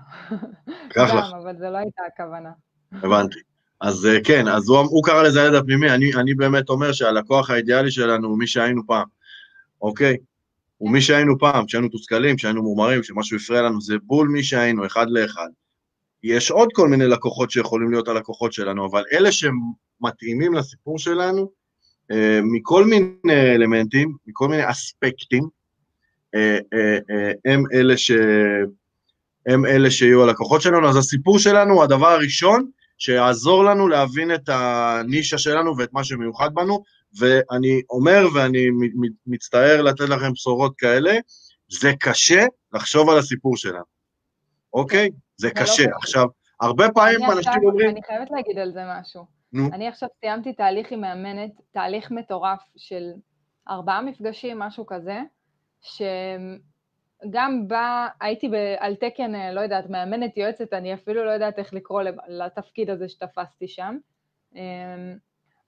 גם, 0.97 1.07
לך. 1.07 1.33
אבל 1.42 1.59
זו 1.59 1.71
לא 1.71 1.77
הייתה 1.79 2.03
הכוונה. 2.07 2.53
הבנתי. 2.92 3.51
אז 3.83 4.07
אה, 4.07 4.18
כן, 4.25 4.49
אז 4.49 4.68
הוא, 4.68 4.79
הוא 4.79 5.05
קרא 5.05 5.23
לזה 5.23 5.42
הידע 5.42 5.59
הפנימי, 5.59 5.90
אני, 5.90 6.14
אני 6.14 6.35
באמת 6.35 6.68
אומר 6.68 6.92
שהלקוח 6.92 7.51
האידיאלי 7.51 7.90
שלנו 7.90 8.29
הוא 8.29 8.38
מי 8.38 8.47
שהיינו 8.47 8.83
פעם, 8.87 9.07
אוקיי? 9.83 10.16
הוא 10.79 10.90
מי 10.90 11.01
שהיינו 11.01 11.38
פעם, 11.38 11.66
כשהיינו 11.66 11.87
מתוסכלים, 11.87 12.37
כשהיינו 12.37 12.62
מומרים, 12.62 13.01
כשמשהו 13.01 13.37
הפריע 13.37 13.62
לנו, 13.62 13.81
זה 13.81 13.95
בול 14.03 14.29
מי 14.29 14.42
שהיינו, 14.42 14.87
אחד 14.87 15.07
לאחד. 15.11 15.49
יש 16.23 16.51
עוד 16.51 16.68
כל 16.73 16.88
מיני 16.88 17.07
לקוחות 17.07 17.51
שיכולים 17.51 17.90
להיות 17.90 18.09
הלקוחות 18.09 18.53
שלנו, 18.53 18.87
אבל 18.87 19.05
אלה 19.12 19.29
שמתאימים 19.33 20.55
לסיפור 20.55 20.99
שלנו, 20.99 21.51
אה, 22.11 22.40
מכל 22.42 22.85
מיני 22.85 23.55
אלמנטים, 23.55 24.16
מכל 24.27 24.49
מיני 24.49 24.71
אספקטים, 24.71 25.49
אה, 26.35 26.59
הם 27.45 27.64
אלה, 27.73 27.97
ש... 27.97 28.11
הם 29.47 29.66
אלה 29.66 29.90
שיהיו 29.90 30.23
הלקוחות 30.23 30.62
שלנו. 30.62 30.88
אז 30.88 30.97
הסיפור 30.97 31.38
שלנו 31.38 31.83
הדבר 31.83 32.09
הראשון, 32.09 32.71
שיעזור 33.04 33.64
לנו 33.64 33.88
להבין 33.88 34.34
את 34.34 34.48
הנישה 34.48 35.38
שלנו 35.38 35.76
ואת 35.78 35.92
מה 35.92 36.04
שמיוחד 36.04 36.54
בנו, 36.54 36.82
ואני 37.18 37.80
אומר 37.90 38.26
ואני 38.34 38.66
מצטער 39.26 39.82
לתת 39.82 40.08
לכם 40.08 40.32
בשורות 40.32 40.74
כאלה, 40.78 41.12
זה 41.68 41.92
קשה 42.00 42.44
לחשוב 42.72 43.10
על 43.10 43.18
הסיפור 43.18 43.56
שלנו, 43.56 43.84
אוקיי? 44.74 45.10
זה 45.36 45.48
לא 45.48 45.52
קשה. 45.52 45.90
לא 45.90 45.96
עכשיו, 45.96 46.26
הרבה 46.60 46.90
פעמים 46.94 47.30
אנשים 47.30 47.52
אומרים... 47.64 47.90
אני 47.90 48.00
חייבת 48.06 48.28
להגיד 48.30 48.58
על 48.58 48.72
זה 48.72 48.80
משהו. 48.86 49.24
נו. 49.52 49.68
אני 49.72 49.88
עכשיו 49.88 50.08
סיימתי 50.20 50.52
תהליך 50.52 50.92
עם 50.92 51.00
מאמנת, 51.00 51.50
תהליך 51.72 52.10
מטורף 52.10 52.60
של 52.76 53.04
ארבעה 53.68 54.02
מפגשים, 54.02 54.58
משהו 54.58 54.86
כזה, 54.86 55.20
ש... 55.82 56.02
גם 57.30 57.68
בה 57.68 58.08
הייתי 58.20 58.50
על 58.78 58.94
תקן, 58.94 59.35
אה, 59.35 59.52
לא 59.52 59.61
יודעת, 59.61 59.90
מאמנת 59.90 60.37
יועצת, 60.37 60.72
אני 60.72 60.94
אפילו 60.94 61.24
לא 61.24 61.30
יודעת 61.30 61.58
איך 61.58 61.74
לקרוא 61.74 62.02
לתפקיד 62.28 62.90
הזה 62.90 63.08
שתפסתי 63.08 63.68
שם. 63.68 63.96
אמ, 64.54 65.16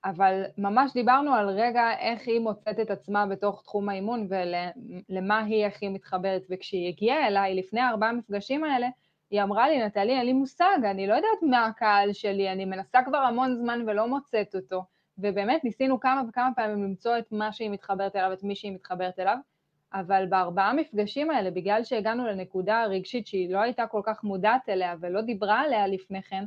אבל 0.04 0.42
ממש 0.58 0.92
דיברנו 0.92 1.34
על 1.34 1.48
רגע 1.48 1.98
איך 1.98 2.28
היא 2.28 2.40
מוצאת 2.40 2.80
את 2.80 2.90
עצמה 2.90 3.26
בתוך 3.26 3.62
תחום 3.62 3.88
האימון 3.88 4.28
ולמה 4.28 5.44
היא, 5.44 5.66
היא 5.80 5.90
מתחברת. 5.90 6.42
וכשהיא 6.50 6.88
הגיעה 6.88 7.26
אליי 7.26 7.54
לפני 7.54 7.82
ארבעה 7.82 8.12
מפגשים 8.12 8.64
האלה, 8.64 8.88
היא 9.30 9.42
אמרה 9.42 9.68
לי, 9.68 9.86
נטלי, 9.86 10.12
אין 10.18 10.26
לי 10.26 10.32
מושג, 10.32 10.78
אני 10.84 11.06
לא 11.06 11.14
יודעת 11.14 11.42
מה 11.42 11.66
הקהל 11.66 12.12
שלי, 12.12 12.52
אני 12.52 12.64
מנסה 12.64 13.02
כבר 13.04 13.18
המון 13.18 13.56
זמן 13.56 13.84
ולא 13.86 14.08
מוצאת 14.08 14.54
אותו. 14.54 14.84
ובאמת 15.18 15.64
ניסינו 15.64 16.00
כמה 16.00 16.22
וכמה 16.28 16.50
פעמים 16.56 16.84
למצוא 16.84 17.18
את 17.18 17.32
מה 17.32 17.52
שהיא 17.52 17.70
מתחברת 17.70 18.16
אליו, 18.16 18.32
את 18.32 18.42
מי 18.42 18.54
שהיא 18.54 18.72
מתחברת 18.72 19.20
אליו, 19.20 19.36
אבל 19.94 20.26
בארבעה 20.26 20.72
מפגשים 20.72 21.30
האלה, 21.30 21.50
בגלל 21.50 21.84
שהגענו 21.84 22.26
לנקודה 22.26 22.82
הרגשית 22.82 23.26
שהיא 23.26 23.52
לא 23.52 23.58
הייתה 23.58 23.86
כל 23.86 24.00
כך 24.04 24.24
מודעת 24.24 24.68
אליה 24.68 24.94
ולא 25.00 25.20
דיברה 25.20 25.60
עליה 25.60 25.86
לפני 25.86 26.22
כן, 26.22 26.44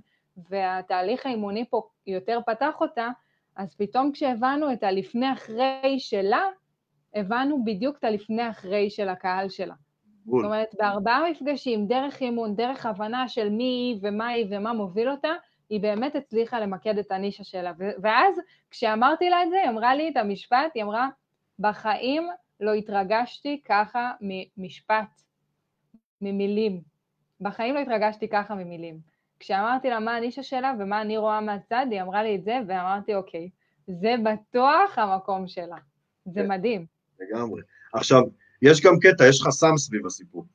והתהליך 0.50 1.26
האימוני 1.26 1.66
פה 1.70 1.82
יותר 2.08 2.40
פתח 2.46 2.82
אותה, 2.82 3.10
אז 3.56 3.76
פתאום 3.76 4.12
כשהבנו 4.12 4.74
את 4.74 4.84
הלפני 4.84 5.34
אחרי 5.34 5.96
שלה, 6.00 6.42
הבנו 7.16 7.66
בדיוק 7.66 7.98
את 7.98 8.04
הלפני 8.04 8.50
אחרי 8.50 8.90
של 8.90 9.10
הקהל 9.10 9.50
שלה. 9.50 9.74
בול. 10.26 10.42
זאת 10.42 10.48
אומרת, 10.48 10.76
בארבעה 10.78 11.30
מפגשים, 11.32 11.88
דרך 11.88 12.22
אימון, 12.22 12.56
דרך 12.56 12.86
הבנה 12.86 13.28
של 13.28 13.50
מי 13.50 13.64
היא 13.64 14.00
ומה 14.02 14.28
היא 14.28 14.46
ומה 14.50 14.74
מוביל 14.74 15.10
אותה, 15.10 15.32
היא 15.70 15.82
באמת 15.82 16.16
הצליחה 16.16 16.60
למקד 16.60 16.98
את 16.98 17.12
הנישה 17.12 17.44
שלה. 17.44 17.72
ואז 18.02 18.40
כשאמרתי 18.72 19.30
לה 19.30 19.44
את 19.44 19.50
זה, 19.50 19.58
היא 19.62 19.70
אמרה 19.70 19.96
לי 19.96 20.10
את 20.10 20.18
המשפט, 20.18 20.72
היא 20.76 20.84
אמרה, 20.84 21.08
בחיים 21.60 22.28
לא 22.60 22.74
התרגשתי 22.74 23.62
ככה 23.66 24.12
ממשפט, 24.22 25.22
ממילים. 26.22 26.82
בחיים 27.42 27.76
לא 27.76 27.80
התרגשתי 27.80 28.28
ככה 28.30 28.56
ממילים. 28.56 29.00
כשאמרתי 29.40 29.90
לה 29.90 30.00
מה 30.00 30.16
הנישה 30.16 30.44
שלה 30.44 30.74
ומה 30.80 31.02
אני 31.02 31.18
רואה 31.18 31.42
מהצד, 31.42 31.86
היא 31.92 32.02
אמרה 32.02 32.24
לי 32.24 32.36
את 32.36 32.44
זה, 32.44 32.60
ואמרתי, 32.68 33.16
אוקיי, 33.16 33.50
זה 33.88 34.16
בטוח 34.24 34.98
המקום 34.98 35.48
שלה. 35.48 35.78
זה 36.26 36.42
כן, 36.42 36.48
מדהים. 36.48 36.86
לגמרי. 37.20 37.62
עכשיו, 37.94 38.22
יש 38.62 38.82
גם 38.82 39.00
קטע, 39.00 39.28
יש 39.28 39.42
חסם 39.42 39.78
סביב 39.78 40.06
הסיפור, 40.06 40.46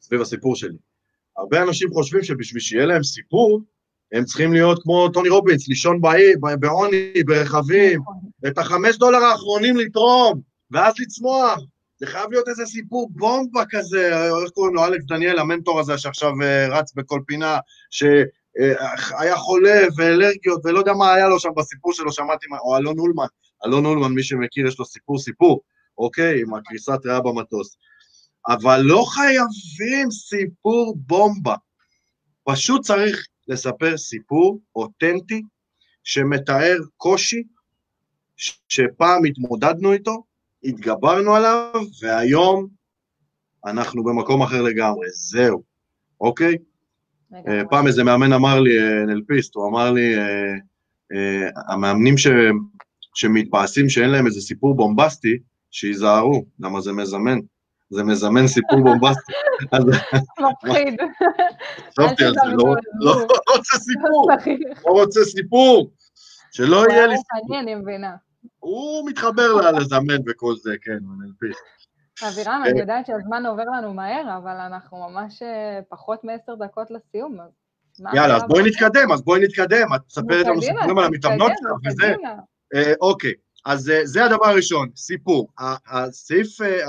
סביב 0.00 0.20
הסיפור 0.20 0.56
שלי. 0.56 0.76
הרבה 1.36 1.62
אנשים 1.62 1.90
חושבים 1.92 2.22
שבשביל 2.22 2.60
שיהיה 2.60 2.86
להם 2.86 3.02
סיפור, 3.02 3.60
הם 4.12 4.24
צריכים 4.24 4.52
להיות 4.52 4.82
כמו 4.82 5.08
טוני 5.08 5.28
רובינס, 5.28 5.68
לישון 5.68 6.00
בעוני, 6.60 7.12
ברכבים, 7.26 8.00
נכון. 8.00 8.14
את 8.46 8.58
החמש 8.58 8.98
דולר 8.98 9.18
האחרונים 9.18 9.76
לתרום. 9.76 10.53
ואז 10.70 10.94
לצמוח. 10.98 11.60
זה 11.96 12.06
חייב 12.06 12.30
להיות 12.30 12.48
איזה 12.48 12.66
סיפור 12.66 13.10
בומבה 13.12 13.62
כזה, 13.70 14.28
איך 14.42 14.50
קוראים 14.50 14.74
לו, 14.74 14.84
אלכס 14.84 15.04
דניאל, 15.04 15.38
המנטור 15.38 15.80
הזה 15.80 15.98
שעכשיו 15.98 16.30
uh, 16.30 16.72
רץ 16.72 16.92
בכל 16.94 17.20
פינה, 17.26 17.58
שהיה 17.90 19.36
חולה 19.36 19.80
ואלרגיות, 19.96 20.60
ולא 20.64 20.78
יודע 20.78 20.92
מה 20.92 21.14
היה 21.14 21.28
לו 21.28 21.40
שם 21.40 21.48
בסיפור 21.56 21.92
שלו, 21.92 22.12
שמעתי, 22.12 22.46
או 22.64 22.76
אלון 22.76 22.98
אולמן, 22.98 23.26
אלון 23.66 23.86
אולמן, 23.86 24.12
מי 24.12 24.22
שמכיר, 24.22 24.66
יש 24.66 24.78
לו 24.78 24.84
סיפור 24.84 25.18
סיפור, 25.18 25.60
אוקיי, 25.98 26.40
עם 26.40 26.54
הקריסת 26.54 26.98
ריאה 27.04 27.20
במטוס. 27.20 27.76
אבל 28.48 28.80
לא 28.80 29.04
חייבים 29.08 30.10
סיפור 30.10 30.96
בומבה. 30.96 31.54
פשוט 32.44 32.82
צריך 32.82 33.26
לספר 33.48 33.96
סיפור 33.96 34.60
אותנטי 34.76 35.42
שמתאר 36.04 36.76
קושי 36.96 37.42
שפעם 38.68 39.24
התמודדנו 39.24 39.92
איתו, 39.92 40.22
התגברנו 40.64 41.34
עליו, 41.34 41.72
והיום 42.02 42.66
אנחנו 43.66 44.04
במקום 44.04 44.42
אחר 44.42 44.62
לגמרי, 44.62 45.06
זהו, 45.10 45.62
אוקיי? 46.20 46.56
אה, 47.34 47.62
פעם 47.70 47.86
איזה 47.86 48.04
מאמן 48.04 48.32
אמר 48.32 48.60
לי, 48.60 48.78
אה, 48.78 49.04
נלפיסט, 49.06 49.54
הוא 49.54 49.68
אמר 49.68 49.90
לי, 49.90 50.16
אה, 50.16 51.48
המאמנים 51.68 52.18
ש... 52.18 52.26
שמתפעסים 53.14 53.88
שאין 53.88 54.10
להם 54.10 54.26
איזה 54.26 54.40
סיפור 54.40 54.76
בומבסטי, 54.76 55.38
שייזהרו, 55.70 56.44
למה 56.60 56.80
זה 56.80 56.92
מזמן. 56.92 57.38
זה 57.90 58.04
מזמן 58.04 58.46
סיפור 58.46 58.82
בומבסטי. 58.82 59.32
מפחיד. 60.42 60.94
חשבתי 61.98 62.24
על 62.24 62.34
זה, 62.34 62.56
לא, 62.56 62.74
לא 63.00 63.26
רוצה 63.56 63.78
סיפור, 63.78 64.28
לא 64.86 64.90
רוצה 64.90 65.20
סיפור, 65.24 65.90
שלא 66.52 66.84
יהיה 66.90 67.06
לי 67.06 67.14
סיפור. 67.16 67.58
אני 67.58 67.74
מבינה. 67.74 68.14
הוא 68.64 69.08
מתחבר 69.08 69.70
לזמן 69.70 70.20
וכל 70.26 70.54
זה, 70.56 70.74
כן, 70.80 70.98
נלפיס. 71.18 71.56
אבירם, 72.28 72.62
אני 72.66 72.80
יודעת 72.80 73.06
שהזמן 73.06 73.46
עובר 73.46 73.62
לנו 73.62 73.94
מהר, 73.94 74.38
אבל 74.38 74.56
אנחנו 74.56 75.08
ממש 75.08 75.42
אה, 75.42 75.80
פחות 75.88 76.24
מעשר 76.24 76.54
דקות 76.54 76.90
לסיום. 76.90 77.36
יאללה, 78.14 78.36
אז 78.36 78.42
בואי 78.48 78.62
נתקדם, 78.62 79.12
אז 79.12 79.22
בואי 79.22 79.44
נתקדם. 79.44 79.86
את 79.96 80.00
מספרת 80.06 80.46
לנו 80.46 80.62
סיפורים 80.62 80.98
על 80.98 81.04
המתאמנות 81.04 81.52
שלך 81.58 81.92
וזה. 81.92 82.14
אה, 82.74 82.92
אוקיי, 83.00 83.32
אז 83.66 83.92
זה 84.04 84.24
הדבר 84.24 84.46
הראשון, 84.46 84.88
סיפור. 84.96 85.48
הסעיף 85.88 86.48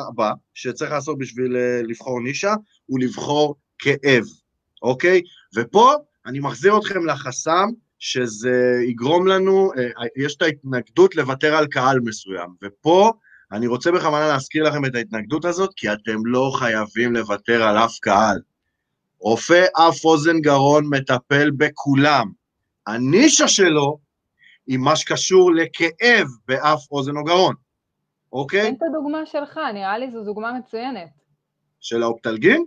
הבא 0.09 0.31
שצריך 0.53 0.91
לעשות 0.91 1.17
בשביל 1.17 1.57
לבחור 1.87 2.21
נישה, 2.21 2.53
הוא 2.85 2.99
לבחור 2.99 3.55
כאב, 3.79 4.23
אוקיי? 4.81 5.21
ופה 5.55 5.93
אני 6.25 6.39
מחזיר 6.39 6.77
אתכם 6.77 7.05
לחסם 7.05 7.69
שזה 7.99 8.79
יגרום 8.87 9.27
לנו, 9.27 9.71
יש 10.17 10.35
את 10.35 10.41
ההתנגדות 10.41 11.15
לוותר 11.15 11.55
על 11.55 11.67
קהל 11.67 11.99
מסוים, 11.99 12.49
ופה 12.63 13.11
אני 13.51 13.67
רוצה 13.67 13.91
בכוונה 13.91 14.27
להזכיר 14.27 14.63
לכם 14.63 14.85
את 14.85 14.95
ההתנגדות 14.95 15.45
הזאת, 15.45 15.69
כי 15.75 15.93
אתם 15.93 16.25
לא 16.25 16.51
חייבים 16.59 17.13
לוותר 17.13 17.63
על 17.63 17.77
אף 17.77 17.99
קהל. 17.99 18.41
רופא 19.19 19.65
אף 19.73 20.05
אוזן 20.05 20.39
גרון 20.39 20.85
מטפל 20.89 21.51
בכולם. 21.57 22.31
הנישה 22.87 23.47
שלו 23.47 23.97
היא 24.67 24.77
מה 24.77 24.95
שקשור 24.95 25.51
לכאב 25.55 26.27
באף 26.47 26.91
אוזן 26.91 27.17
או 27.17 27.23
גרון, 27.23 27.55
אוקיי? 28.33 28.69
תן 28.69 28.75
את 28.75 28.81
הדוגמה 28.89 29.25
שלך, 29.25 29.59
נראה 29.73 29.97
לי 29.97 30.11
זו 30.11 30.23
דוגמה 30.23 30.53
מצוינת. 30.53 31.09
של 31.79 32.03
האופטלגין? 32.03 32.65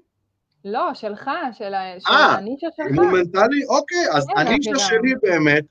לא, 0.65 0.91
שלך, 0.95 1.31
של, 1.53 1.75
אה, 1.75 1.95
הנישה 2.35 2.67
שלך. 2.77 2.87
אה, 2.87 2.87
אימון 2.87 3.13
מנטלי? 3.13 3.65
אוקיי, 3.69 4.11
אז 4.13 4.27
הנישה 4.37 4.79
שלי 4.79 5.15
באמת, 5.23 5.65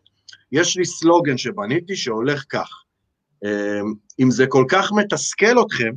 יש 0.52 0.78
לי 0.78 0.86
סלוגן 0.86 1.38
שבניתי 1.38 1.95
שהולך 1.95 2.45
כך. 2.50 2.69
אמ, 3.45 3.93
אם 4.19 4.32
זה 4.32 4.47
כל 4.47 4.65
כך 4.69 4.91
מתסכל 4.91 5.62
אתכם, 5.62 5.91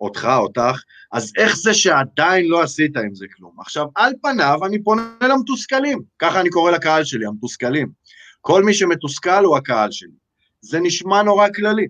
אותך, 0.00 0.28
אותך, 0.38 0.82
אז 1.12 1.32
איך 1.38 1.56
זה 1.56 1.74
שעדיין 1.74 2.46
לא 2.46 2.62
עשית 2.62 2.96
עם 2.96 3.14
זה 3.14 3.26
כלום? 3.36 3.60
עכשיו, 3.60 3.86
על 3.94 4.12
פניו 4.22 4.58
אני 4.66 4.82
פונה 4.82 5.16
למתוסכלים, 5.22 6.02
ככה 6.18 6.40
אני 6.40 6.50
קורא 6.50 6.70
לקהל 6.70 7.04
שלי, 7.04 7.26
המתוסכלים. 7.26 7.88
כל 8.40 8.64
מי 8.64 8.74
שמתוסכל 8.74 9.44
הוא 9.44 9.56
הקהל 9.56 9.90
שלי. 9.90 10.16
זה 10.60 10.80
נשמע 10.80 11.22
נורא 11.22 11.48
כללי, 11.54 11.86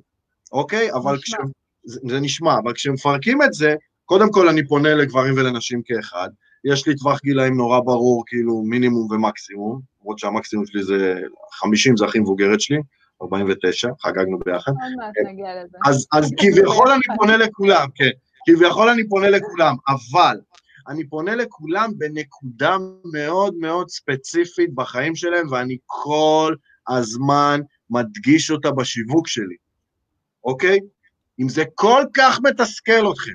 אוקיי? 0.53 0.93
אבל 0.93 1.15
נשמע. 1.17 1.39
כש... 1.39 1.51
זה, 1.85 2.01
זה 2.09 2.21
נשמע, 2.21 2.59
אבל 2.59 2.73
כשמפרקים 2.73 3.43
את 3.43 3.53
זה, 3.53 3.75
קודם 4.05 4.33
כל 4.33 4.49
אני 4.49 4.67
פונה 4.69 4.95
לגברים 4.95 5.35
ולנשים 5.37 5.83
כאחד, 5.85 6.29
יש 6.65 6.87
לי 6.87 6.97
טווח 6.97 7.21
גילאים 7.21 7.57
נורא 7.57 7.81
ברור, 7.81 8.25
כאילו 8.27 8.63
מינימום 8.63 9.13
ומקסימום, 9.13 9.81
למרות 10.01 10.19
שהמקסימום 10.19 10.67
שלי 10.67 10.83
זה 10.83 11.15
50, 11.53 11.97
זה 11.97 12.05
הכי 12.05 12.19
מבוגרת 12.19 12.61
שלי, 12.61 12.79
49, 13.23 13.89
חגגנו 14.03 14.39
ביחד. 14.39 14.73
לזה. 15.65 15.79
אז, 15.85 16.07
אז 16.13 16.31
כביכול 16.41 16.89
אני 16.89 17.17
פונה 17.17 17.37
לכולם, 17.37 17.89
כן, 17.95 18.11
כביכול 18.47 18.89
אני 18.89 19.09
פונה 19.09 19.31
לכולם, 19.31 19.75
אבל 19.89 20.37
אני 20.89 21.09
פונה 21.09 21.35
לכולם 21.35 21.91
בנקודה 21.99 22.77
מאוד 23.13 23.55
מאוד 23.55 23.91
ספציפית 23.91 24.75
בחיים 24.75 25.17
שלהם, 25.17 25.47
ואני 25.51 25.77
כל 25.87 26.55
הזמן 26.89 27.61
מדגיש 27.91 28.51
אותה 28.51 28.71
בשיווק 28.71 29.29
שלי, 29.29 29.57
אוקיי? 30.45 30.79
אם 31.41 31.49
זה 31.49 31.65
כל 31.75 32.03
כך 32.15 32.39
מתסכל 32.43 33.13
אתכם, 33.13 33.33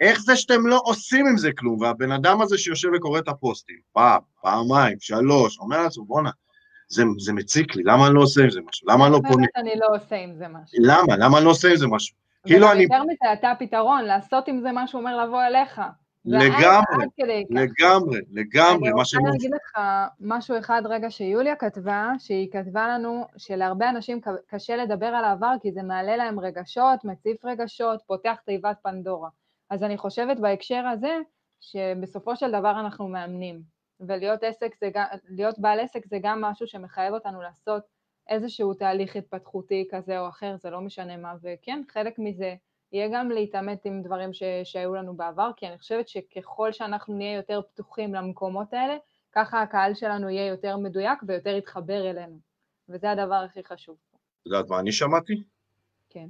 איך 0.00 0.20
זה 0.20 0.36
שאתם 0.36 0.66
לא 0.66 0.80
עושים 0.84 1.26
עם 1.26 1.36
זה 1.36 1.50
כלום? 1.58 1.80
והבן 1.80 2.12
אדם 2.12 2.40
הזה 2.42 2.58
שיושב 2.58 2.88
וקורא 2.96 3.18
את 3.18 3.28
הפוסטים, 3.28 3.76
פעם, 3.92 4.20
פעמיים, 4.42 4.96
שלוש, 5.00 5.58
אומר 5.58 5.82
לעצמו, 5.82 6.04
בואנה, 6.04 6.30
זה, 6.88 7.02
זה 7.18 7.32
מציק 7.32 7.76
לי, 7.76 7.82
למה 7.82 8.06
אני 8.06 8.14
לא 8.14 8.20
עושה 8.20 8.42
עם 8.42 8.50
זה 8.50 8.60
משהו? 8.68 8.88
למה 8.88 9.06
אני 9.06 9.12
לא 9.12 9.20
פונה? 9.28 9.46
אני 9.56 9.70
לא 9.76 9.86
עושה 9.96 10.16
עם 10.16 10.34
זה 10.34 10.48
משהו. 10.48 10.78
למה? 10.80 11.16
למה 11.16 11.38
אני 11.38 11.44
לא 11.44 11.50
עושה 11.50 11.68
עם 11.68 11.76
זה 11.76 11.86
משהו? 11.86 12.16
כאילו 12.46 12.72
אני... 12.72 12.82
יותר 12.82 13.02
מזה, 13.02 13.32
אתה 13.32 13.50
הפתרון, 13.50 14.04
לעשות 14.04 14.48
עם 14.48 14.60
זה 14.60 14.68
משהו 14.72 14.98
אומר 14.98 15.24
לבוא 15.24 15.42
אליך. 15.42 15.80
לגמרי, 16.24 17.04
לגמרי, 17.50 18.20
לגמרי, 18.32 18.92
מה 18.92 19.04
שאני... 19.04 19.22
אני 19.22 19.30
רוצה 19.30 19.44
להגיד 19.44 19.50
לך 19.50 19.82
משהו 20.20 20.58
אחד 20.58 20.82
רגע 20.84 21.10
שיוליה 21.10 21.56
כתבה, 21.56 22.12
שהיא 22.18 22.48
כתבה 22.52 22.88
לנו 22.88 23.26
שלהרבה 23.36 23.90
אנשים 23.90 24.20
קשה 24.46 24.76
לדבר 24.76 25.06
על 25.06 25.24
העבר 25.24 25.52
כי 25.62 25.72
זה 25.72 25.82
מעלה 25.82 26.16
להם 26.16 26.40
רגשות, 26.40 27.04
מציף 27.04 27.44
רגשות, 27.44 28.02
פותח 28.06 28.36
תיבת 28.46 28.76
פנדורה. 28.82 29.28
אז 29.70 29.82
אני 29.82 29.98
חושבת 29.98 30.40
בהקשר 30.40 30.86
הזה, 30.92 31.18
שבסופו 31.60 32.36
של 32.36 32.48
דבר 32.50 32.80
אנחנו 32.80 33.08
מאמנים. 33.08 33.62
ולהיות 34.00 34.42
עסק 34.42 34.74
זה 34.80 34.90
גם, 34.94 35.04
להיות 35.28 35.58
בעל 35.58 35.80
עסק 35.80 36.06
זה 36.06 36.18
גם 36.22 36.40
משהו 36.40 36.66
שמחייב 36.66 37.14
אותנו 37.14 37.42
לעשות 37.42 37.82
איזשהו 38.28 38.74
תהליך 38.74 39.16
התפתחותי 39.16 39.88
כזה 39.90 40.20
או 40.20 40.28
אחר, 40.28 40.56
זה 40.56 40.70
לא 40.70 40.80
משנה 40.80 41.16
מה, 41.16 41.34
וכן, 41.42 41.82
חלק 41.88 42.18
מזה 42.18 42.54
יהיה 42.92 43.08
גם 43.12 43.30
להתעמת 43.30 43.84
עם 43.84 44.02
דברים 44.02 44.32
ש, 44.32 44.42
שהיו 44.64 44.94
לנו 44.94 45.16
בעבר, 45.16 45.50
כי 45.56 45.66
אני 45.68 45.78
חושבת 45.78 46.08
שככל 46.08 46.72
שאנחנו 46.72 47.14
נהיה 47.14 47.36
יותר 47.36 47.60
פתוחים 47.62 48.14
למקומות 48.14 48.72
האלה, 48.72 48.96
ככה 49.32 49.62
הקהל 49.62 49.94
שלנו 49.94 50.30
יהיה 50.30 50.46
יותר 50.46 50.76
מדויק 50.76 51.18
ויותר 51.26 51.56
יתחבר 51.56 52.10
אלינו, 52.10 52.38
וזה 52.88 53.10
הדבר 53.10 53.34
הכי 53.34 53.64
חשוב. 53.64 53.96
את 54.12 54.46
יודעת 54.46 54.70
מה 54.70 54.80
אני 54.80 54.92
שמעתי? 54.92 55.42
כן. 56.08 56.28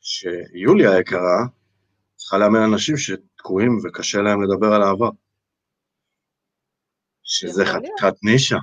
שיוליה 0.00 0.90
היקרה 0.90 1.46
צריכה 2.20 2.38
לאמן 2.38 2.62
אנשים 2.72 2.96
שתקועים 2.96 3.78
וקשה 3.84 4.18
להם 4.18 4.42
לדבר 4.42 4.72
על 4.72 4.82
העבר. 4.82 5.10
שזה 7.22 7.66
חתיכת 7.66 8.14
נישה. 8.22 8.58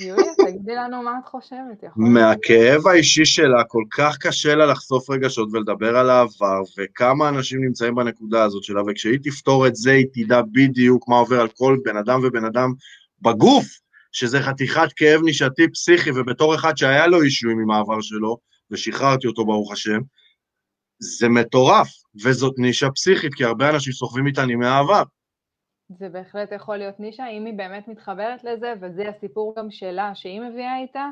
יוליה, 0.00 0.32
תגידי 0.46 0.74
לנו 0.74 1.02
מה 1.02 1.18
את 1.18 1.28
חושבת. 1.28 1.84
מהכאב 1.96 2.86
האישי 2.86 3.24
שלה, 3.24 3.64
כל 3.64 3.82
כך 3.90 4.16
קשה 4.18 4.54
לה 4.54 4.66
לחשוף 4.66 5.10
רגשות 5.10 5.48
ולדבר 5.52 5.96
על 5.96 6.10
העבר, 6.10 6.60
וכמה 6.78 7.28
אנשים 7.28 7.64
נמצאים 7.64 7.94
בנקודה 7.94 8.44
הזאת 8.44 8.64
שלה, 8.64 8.82
וכשהיא 8.86 9.18
תפתור 9.22 9.66
את 9.66 9.76
זה, 9.76 9.92
היא 9.92 10.06
תדע 10.12 10.40
בדיוק 10.52 11.08
מה 11.08 11.16
עובר 11.16 11.40
על 11.40 11.48
כל 11.48 11.78
בן 11.84 11.96
אדם 11.96 12.20
ובן 12.24 12.44
אדם 12.44 12.72
בגוף, 13.20 13.66
שזה 14.12 14.40
חתיכת 14.40 14.88
כאב 14.96 15.20
נישתי 15.22 15.70
פסיכי, 15.72 16.10
ובתור 16.10 16.54
אחד 16.54 16.76
שהיה 16.76 17.06
לו 17.06 17.22
אישויים 17.22 17.58
עם 17.60 17.70
העבר 17.70 18.00
שלו, 18.00 18.38
ושחררתי 18.70 19.26
אותו 19.26 19.44
ברוך 19.44 19.72
השם, 19.72 20.00
זה 20.98 21.28
מטורף, 21.28 21.88
וזאת 22.24 22.54
נישה 22.58 22.90
פסיכית, 22.90 23.34
כי 23.34 23.44
הרבה 23.44 23.70
אנשים 23.70 23.92
סוחבים 23.92 24.26
איתני 24.26 24.54
מהעבר. 24.54 25.02
זה 25.98 26.08
בהחלט 26.08 26.52
יכול 26.52 26.76
להיות 26.76 27.00
נישה, 27.00 27.28
אם 27.28 27.44
היא 27.44 27.54
באמת 27.54 27.88
מתחברת 27.88 28.44
לזה, 28.44 28.74
וזה 28.80 29.08
הסיפור 29.08 29.54
גם 29.58 29.70
שלה, 29.70 30.14
שהיא 30.14 30.40
מביאה 30.40 30.78
איתה, 30.78 31.08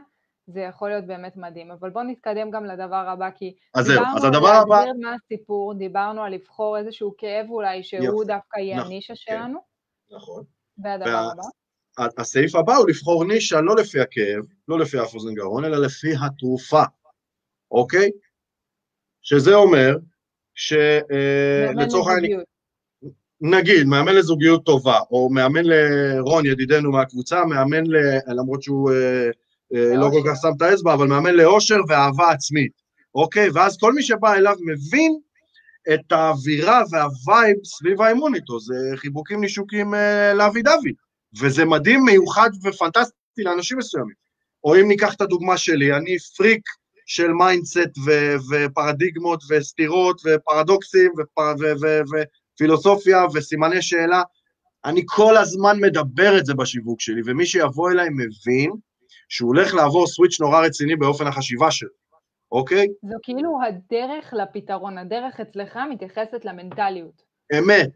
זה 0.46 0.60
יכול 0.60 0.88
להיות 0.88 1.06
באמת 1.06 1.36
מדהים. 1.36 1.70
אבל 1.70 1.90
בואו 1.90 2.04
נתקדם 2.04 2.50
גם 2.50 2.64
לדבר 2.64 3.08
הבא, 3.08 3.30
כי 3.30 3.54
אז 3.74 3.86
זהו, 3.86 4.04
אז 4.16 4.24
הדבר 4.24 4.48
הבא... 4.48 4.60
דיברנו 4.62 4.90
על 4.90 4.96
מה 5.02 5.14
הסיפור, 5.14 5.74
דיברנו 5.74 6.22
על 6.22 6.34
לבחור 6.34 6.78
איזשהו 6.78 7.14
כאב 7.18 7.50
אולי, 7.50 7.82
שהוא 7.82 8.04
יופי, 8.04 8.26
דווקא 8.26 8.58
יהיה 8.58 8.76
נכון, 8.76 8.92
הנישה 8.92 9.14
כן, 9.14 9.16
שלנו. 9.16 9.58
נכון. 10.10 10.44
והדבר 10.78 11.10
וה... 11.10 11.32
הבא? 11.32 11.42
הסעיף 12.18 12.54
הבא 12.54 12.74
הוא 12.74 12.88
לבחור 12.88 13.24
נישה 13.24 13.60
לא 13.60 13.76
לפי 13.76 14.00
הכאב, 14.00 14.44
לא 14.68 14.78
לפי 14.78 15.00
אף 15.00 15.14
אוזן 15.14 15.34
גרון, 15.34 15.64
אלא 15.64 15.76
לפי 15.76 16.12
התרופה, 16.26 16.82
אוקיי? 17.70 18.10
שזה 19.22 19.54
אומר 19.54 19.96
שלצורך 20.58 22.08
אה, 22.08 22.12
העניין... 22.14 22.40
נגיד, 23.40 23.86
מאמן 23.86 24.14
לזוגיות 24.14 24.64
טובה, 24.64 24.98
או 25.10 25.30
מאמן 25.30 25.62
לרון, 25.64 26.46
ידידנו 26.46 26.92
מהקבוצה, 26.92 27.44
מאמן 27.44 27.86
ל... 27.86 27.96
למרות 28.26 28.62
שהוא 28.62 28.90
אה, 28.90 29.30
אה, 29.74 29.96
לא 29.96 30.10
כל 30.12 30.22
כך 30.26 30.38
שם 30.42 30.48
את 30.56 30.62
האצבע, 30.62 30.94
אבל 30.94 31.06
מאמן 31.06 31.34
לאושר 31.34 31.76
ואהבה 31.88 32.30
עצמית, 32.30 32.72
אוקיי? 33.14 33.48
ואז 33.54 33.76
כל 33.80 33.92
מי 33.92 34.02
שבא 34.02 34.34
אליו 34.34 34.56
מבין 34.60 35.18
את 35.94 36.12
האווירה 36.12 36.82
והווייב 36.90 37.56
סביב 37.64 38.02
האמון 38.02 38.34
איתו, 38.34 38.60
זה 38.60 38.74
חיבוקים 38.96 39.40
נישוקים 39.40 39.94
לאבי 40.34 40.62
דוד, 40.62 40.94
וזה 41.40 41.64
מדהים, 41.64 42.04
מיוחד 42.04 42.50
ופנטסטי 42.64 43.42
לאנשים 43.42 43.78
מסוימים. 43.78 44.14
או 44.64 44.76
אם 44.76 44.88
ניקח 44.88 45.14
את 45.14 45.20
הדוגמה 45.20 45.56
שלי, 45.56 45.96
אני 45.96 46.16
פריק 46.36 46.62
של 47.08 47.32
mindset 47.32 47.98
ו- 48.06 48.36
ופרדיגמות 48.50 49.42
וסתירות 49.50 50.20
ופרדוקסים 50.26 51.12
ופר- 51.18 51.54
ו- 51.60 52.00
ו- 52.10 53.34
וסימני 53.34 53.82
שאלה, 53.82 54.22
אני 54.84 55.02
כל 55.06 55.36
הזמן 55.36 55.80
מדבר 55.80 56.38
את 56.38 56.46
זה 56.46 56.54
בשיווק 56.54 57.00
שלי, 57.00 57.20
ומי 57.24 57.46
שיבוא 57.46 57.90
אליי 57.90 58.08
מבין 58.10 58.70
שהוא 59.28 59.48
הולך 59.48 59.74
לעבור 59.74 60.06
switch 60.06 60.40
נורא 60.40 60.60
רציני 60.60 60.96
באופן 60.96 61.26
החשיבה 61.26 61.70
שלו, 61.70 61.88
אוקיי? 62.52 62.86
זו 63.02 63.16
כאילו 63.22 63.58
הדרך 63.68 64.34
לפתרון, 64.42 64.98
הדרך 64.98 65.40
אצלך 65.40 65.78
מתייחסת 65.90 66.44
למנטליות. 66.44 67.22
אמת, 67.58 67.92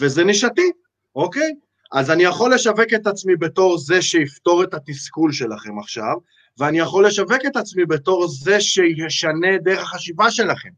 וזה 0.00 0.24
נישתי, 0.24 0.70
אוקיי? 1.16 1.54
אז 1.92 2.10
אני 2.10 2.22
יכול 2.22 2.54
לשווק 2.54 2.94
את 2.94 3.06
עצמי 3.06 3.36
בתור 3.36 3.78
זה 3.78 4.02
שיפתור 4.02 4.64
את 4.64 4.74
התסכול 4.74 5.32
שלכם 5.32 5.78
עכשיו, 5.78 6.14
ואני 6.58 6.78
יכול 6.78 7.06
לשווק 7.06 7.46
את 7.46 7.56
עצמי 7.56 7.84
בתור 7.86 8.28
זה 8.28 8.60
שישנה 8.60 9.58
דרך 9.64 9.82
החשיבה 9.82 10.30
שלכם, 10.30 10.70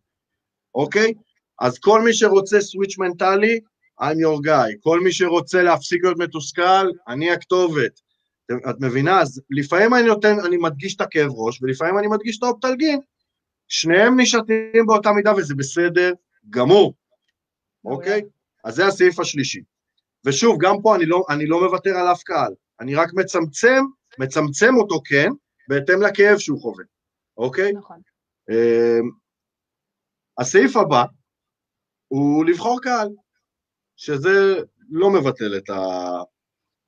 אוקיי? 0.75 1.15
אז 1.61 1.79
כל 1.79 2.03
מי 2.03 2.15
שרוצה 2.15 2.61
סוויץ' 2.61 2.99
מנטלי, 2.99 3.61
I'm 4.03 4.17
your 4.17 4.47
guy. 4.47 4.79
כל 4.81 5.01
מי 5.01 5.13
שרוצה 5.13 5.63
להפסיק 5.63 6.05
להיות 6.05 6.19
מתוסכל, 6.19 6.91
אני 7.09 7.31
הכתובת. 7.31 8.01
את 8.71 8.77
מבינה? 8.81 9.21
אז 9.21 9.41
לפעמים 9.51 9.95
אני 9.95 10.03
נותן, 10.03 10.37
אני 10.47 10.57
מדגיש 10.57 10.97
את 10.97 11.01
הכאב 11.01 11.31
ראש, 11.35 11.63
ולפעמים 11.63 11.99
אני 11.99 12.07
מדגיש 12.07 12.39
את 12.39 12.43
האופטלגין. 12.43 13.01
שניהם 13.69 14.21
נשתים 14.21 14.87
באותה 14.87 15.13
מידה 15.13 15.35
וזה 15.37 15.55
בסדר 15.55 16.13
גמור, 16.51 16.95
אוקיי? 17.85 18.23
אז 18.65 18.75
זה 18.75 18.87
הסעיף 18.87 19.21
השלישי. 19.21 19.61
ושוב, 20.25 20.57
גם 20.61 20.75
פה 20.83 20.97
אני 20.97 21.07
לא, 21.07 21.25
אני 21.29 21.47
לא 21.47 21.65
מוותר 21.65 21.97
על 21.97 22.13
אף 22.13 22.23
קהל, 22.23 22.53
אני 22.81 22.95
רק 22.95 23.11
מצמצם, 23.15 23.85
מצמצם 24.19 24.77
אותו 24.77 25.01
כן, 25.05 25.31
בהתאם 25.71 26.03
לכאב 26.03 26.39
שהוא 26.39 26.61
חווה, 26.61 26.85
אוקיי? 27.37 27.73
נכון. 27.73 28.01
אמ, 28.51 29.11
הסעיף 30.39 30.77
הבא 30.77 31.05
הוא 32.09 32.45
לבחור 32.45 32.81
קהל, 32.83 33.09
שזה 33.97 34.31
לא 34.91 35.11
מבטל 35.11 35.57
את, 35.57 35.71
ה, 35.71 35.83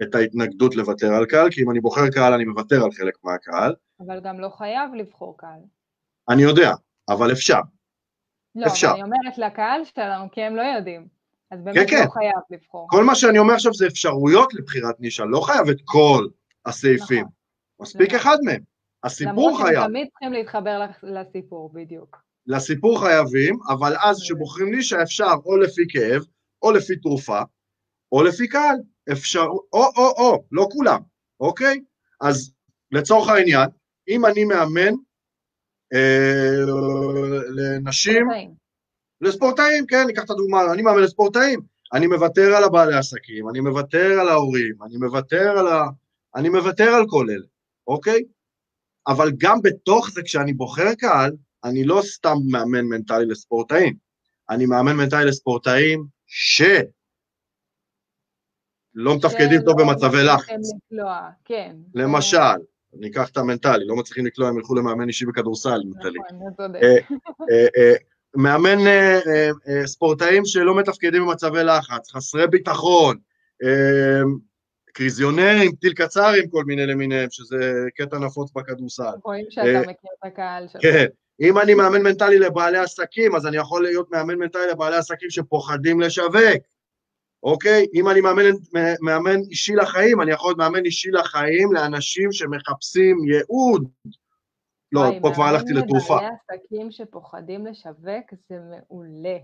את 0.03 0.15
ההתנגדות 0.15 0.77
לוותר 0.77 1.15
על 1.15 1.27
קהל, 1.27 1.51
כי 1.51 1.63
אם 1.63 1.71
אני 1.71 1.81
בוחר 1.81 2.09
קהל 2.15 2.33
אני 2.33 2.45
מוותר 2.45 2.85
על 2.85 2.93
חלק 2.93 3.15
מהקהל. 3.25 3.75
אבל 4.01 4.21
גם 4.21 4.41
לא 4.41 4.49
חייב 4.49 4.95
לבחור 4.95 5.39
קהל. 5.39 5.61
אני 6.29 6.43
יודע, 6.43 6.71
אבל 7.09 7.33
אפשר. 7.33 7.61
לא, 8.55 8.67
אפשר. 8.67 8.87
אבל 8.87 8.95
אני 8.95 9.03
אומרת 9.03 9.39
לקהל 9.39 9.85
שלנו, 9.85 10.31
כי 10.31 10.43
הם 10.43 10.57
לא 10.57 10.63
יודעים. 10.63 11.09
אז 11.51 11.61
באמת 11.63 11.77
כן, 11.77 11.97
כן. 11.97 12.05
לא 12.05 12.11
חייב 12.11 12.41
לבחור. 12.51 12.87
כל 12.91 13.05
מה 13.05 13.15
שאני 13.15 13.39
אומר 13.39 13.55
עכשיו 13.55 13.75
זה 13.75 13.87
אפשרויות 13.87 14.55
לבחירת 14.55 15.01
נישה, 15.01 15.25
לא 15.25 15.41
חייב 15.41 15.69
את 15.69 15.79
כל 15.85 16.27
הסעיפים, 16.67 17.25
נכון. 17.25 17.33
מספיק 17.81 18.09
נכון. 18.09 18.21
אחד 18.21 18.37
מהם. 18.45 18.72
הסיפור 19.05 19.33
למרות 19.33 19.63
חייב, 19.63 19.81
שהם 19.81 19.89
תמיד 19.89 20.09
צריכים 20.09 20.33
להתחבר 20.33 20.87
לסיפור, 21.03 21.71
בדיוק. 21.75 22.17
לסיפור 22.47 23.01
חייבים, 23.01 23.59
אבל 23.69 23.95
אז 24.03 24.21
כשבוחרים 24.23 24.75
נישה 24.75 25.03
אפשר 25.03 25.33
או 25.45 25.57
לפי 25.57 25.83
כאב, 25.89 26.23
או 26.63 26.73
לפי 26.73 26.97
תרופה, 26.97 27.41
או 28.13 28.23
לפי 28.23 28.49
קהל, 28.49 28.77
אפשר, 29.13 29.47
או 29.73 29.85
או 29.97 30.15
או, 30.19 30.45
לא 30.53 30.69
כולם, 30.73 31.01
אוקיי? 31.41 31.81
אז 32.21 32.53
לצורך 32.93 33.29
העניין, 33.29 33.69
אם 34.09 34.27
אני 34.27 34.45
מאמן 34.45 34.95
אה, 35.93 36.57
לנשים, 37.49 38.29
טעים. 38.31 38.55
לספורטאים, 39.21 39.87
כן, 39.87 40.05
ניקח 40.07 40.25
את 40.25 40.31
הדוגמה, 40.31 40.73
אני 40.73 40.83
מאמן 40.83 41.03
לספורטאים, 41.03 41.61
אני 41.93 42.07
מוותר 42.07 42.57
על 42.57 42.65
הבעלי 42.65 42.95
עסקים, 42.95 43.49
אני 43.49 43.61
מוותר 43.61 44.21
על 44.21 44.29
ההורים, 44.29 44.75
אני 44.83 44.97
מוותר 44.97 45.59
על 45.59 45.69
ה... 45.69 45.83
אני 46.37 46.49
מוותר 46.49 46.89
על 46.89 47.05
כל 47.09 47.27
אלה, 47.31 47.47
אוקיי? 47.87 48.23
אבל 49.07 49.33
גם 49.39 49.63
בתוך 49.63 50.11
זה, 50.11 50.23
כשאני 50.23 50.53
בוחר 50.53 50.95
קהל, 50.95 51.33
אני 51.65 51.85
לא 51.85 52.01
סתם 52.05 52.37
מאמן 52.51 52.85
מנטלי 52.85 53.27
לספורטאים, 53.27 53.95
אני 54.51 54.67
מאמן 54.67 54.97
מנטלי 54.97 55.25
לספורטאים 55.25 56.05
ש... 56.27 56.63
לא 58.95 59.17
מתפקדים 59.17 59.61
טוב 59.65 59.81
שלא 59.81 59.83
במצבי 59.83 60.23
מצליחים 60.23 60.27
לחץ. 60.35 60.73
לקלוע, 60.91 61.29
כן. 61.45 61.77
למשל, 61.95 62.37
ניקח 62.93 63.31
את 63.31 63.37
המנטלי, 63.37 63.87
לא 63.87 63.97
מצליחים 63.97 64.27
לקלוע, 64.27 64.49
הם 64.49 64.59
ילכו 64.59 64.75
למאמן 64.75 65.09
אישי 65.09 65.27
בכדורסל, 65.27 65.83
מנטלי. 65.85 66.19
נכון, 66.19 66.53
צודק. 66.57 66.81
אה, 66.83 66.97
אה, 67.51 67.67
אה, 67.77 67.95
מאמן 68.37 68.79
ספורטאים 69.87 70.45
שלא 70.45 70.75
מתפקדים 70.75 71.27
במצבי 71.27 71.65
לחץ, 71.65 72.11
חסרי 72.11 72.47
ביטחון, 72.47 73.17
קריזיונרים, 74.93 75.73
טיל 75.81 75.93
קצרים, 75.93 76.49
כל 76.51 76.65
מיני 76.65 76.87
למיניהם, 76.87 77.29
שזה 77.31 77.57
קטע 77.97 78.19
נפוץ 78.19 78.53
בכדורסל. 78.53 79.03
רואים 79.25 79.47
שאתה 79.51 79.67
אה, 79.67 79.81
מכיר 79.81 80.11
את 80.19 80.33
הקהל 80.33 80.69
שלך. 80.69 80.83
כן, 80.83 81.05
אם 81.41 81.59
אני 81.59 81.75
מאמן 81.75 82.03
מנטלי 82.03 82.39
לבעלי 82.39 82.79
עסקים, 82.79 83.35
אז 83.37 83.47
אני 83.47 83.57
יכול 83.57 83.83
להיות 83.83 84.11
מאמן 84.11 84.35
מנטלי 84.35 84.67
לבעלי 84.71 84.97
עסקים 84.97 85.31
שפוחדים 85.31 86.01
לשווק, 86.01 86.63
אוקיי? 87.43 87.87
אם 87.95 88.09
אני 88.09 88.21
מאמן, 88.21 88.43
מאמן 89.01 89.41
אישי 89.51 89.75
לחיים, 89.75 90.21
אני 90.23 90.31
יכול 90.33 90.49
להיות 90.49 90.59
מאמן 90.59 90.85
אישי 90.85 91.11
לחיים 91.11 91.73
לאנשים 91.73 92.33
שמחפשים 92.33 93.17
ייעוד. 93.29 93.89
לא, 94.93 95.01
פה 95.23 95.31
כבר 95.35 95.45
הלכתי 95.45 95.73
מאמן 95.73 95.85
לתרופה. 95.87 96.17
לבעלי 96.17 96.29
עסקים 96.51 96.91
שפוחדים 96.91 97.67
לשווק, 97.67 98.27
זה 98.49 98.57
מעולה. 98.71 99.37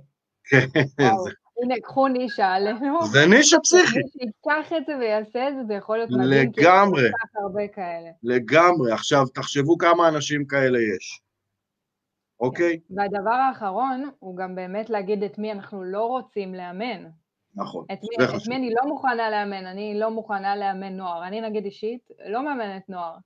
כן, 0.45 0.67
זה- 1.25 1.31
הנה, 1.63 1.75
קחו 1.83 2.09
נישה 2.09 2.47
עלינו. 2.47 3.07
זה 3.07 3.27
נישה 3.27 3.57
פסיכית. 3.61 4.05
מי 4.05 4.11
שייקח 4.11 4.73
את 4.77 4.87
זה 4.87 4.97
ויעשה 4.99 5.49
את 5.49 5.55
זה, 5.55 5.65
זה 5.67 5.75
יכול 5.75 5.97
להיות 5.97 6.11
מדהים. 6.11 6.53
כי 6.53 6.61
לגמרי. 6.61 7.03
יש 7.03 7.11
כל 7.11 7.29
כך 7.29 7.43
הרבה 7.43 7.69
כאלה. 7.69 8.11
לגמרי. 8.23 8.93
עכשיו, 8.93 9.27
תחשבו 9.35 9.79
כמה 9.79 10.09
אנשים 10.09 10.47
כאלה 10.47 10.79
יש, 10.79 11.21
אוקיי? 12.41 12.81
והדבר 12.91 13.31
האחרון, 13.31 14.11
הוא 14.19 14.37
גם 14.37 14.55
באמת 14.55 14.91
להגיד 14.91 15.23
את 15.23 15.39
מי 15.39 15.53
אנחנו 15.53 15.85
לא 15.85 16.07
רוצים 16.07 16.55
לאמן. 16.55 17.05
נכון, 17.55 17.85
את 17.93 17.99
מי, 18.03 18.25
את. 18.25 18.49
מי 18.49 18.57
אני 18.57 18.71
לא 18.75 18.89
מוכנה 18.89 19.31
לאמן, 19.31 19.67
אני 19.67 19.99
לא 19.99 20.11
מוכנה 20.11 20.57
לאמן 20.57 20.97
נוער. 20.97 21.27
אני 21.27 21.41
נגיד 21.41 21.65
אישית 21.65 22.11
לא 22.27 22.45
מאמנת 22.45 22.89
נוער. 22.89 23.17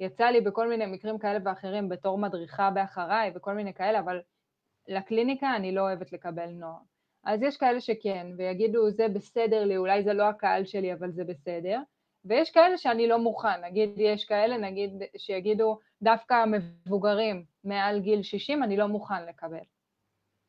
יצא 0.00 0.24
לי 0.24 0.40
בכל 0.40 0.68
מיני 0.68 0.86
מקרים 0.86 1.18
כאלה 1.18 1.38
ואחרים 1.44 1.88
בתור 1.88 2.18
מדריכה 2.18 2.70
באחריי 2.70 3.32
וכל 3.34 3.54
מיני 3.54 3.74
כאלה, 3.74 3.98
אבל 3.98 4.20
לקליניקה 4.88 5.56
אני 5.56 5.72
לא 5.72 5.80
אוהבת 5.80 6.12
לקבל 6.12 6.46
נוער. 6.46 6.78
אז 7.28 7.42
יש 7.42 7.56
כאלה 7.56 7.80
שכן, 7.80 8.26
ויגידו 8.38 8.90
זה 8.90 9.08
בסדר 9.08 9.64
לי, 9.64 9.76
אולי 9.76 10.02
זה 10.02 10.12
לא 10.12 10.22
הקהל 10.28 10.64
שלי, 10.64 10.92
אבל 10.92 11.12
זה 11.12 11.24
בסדר. 11.24 11.78
ויש 12.24 12.50
כאלה 12.50 12.76
שאני 12.78 13.08
לא 13.08 13.18
מוכן, 13.18 13.64
נגיד 13.64 13.90
יש 13.96 14.24
כאלה, 14.24 14.56
נגיד 14.56 14.90
שיגידו 15.16 15.78
דווקא 16.02 16.34
המבוגרים 16.34 17.44
מעל 17.64 18.00
גיל 18.00 18.22
60, 18.22 18.62
אני 18.62 18.76
לא 18.76 18.86
מוכן 18.86 19.26
לקבל. 19.28 19.64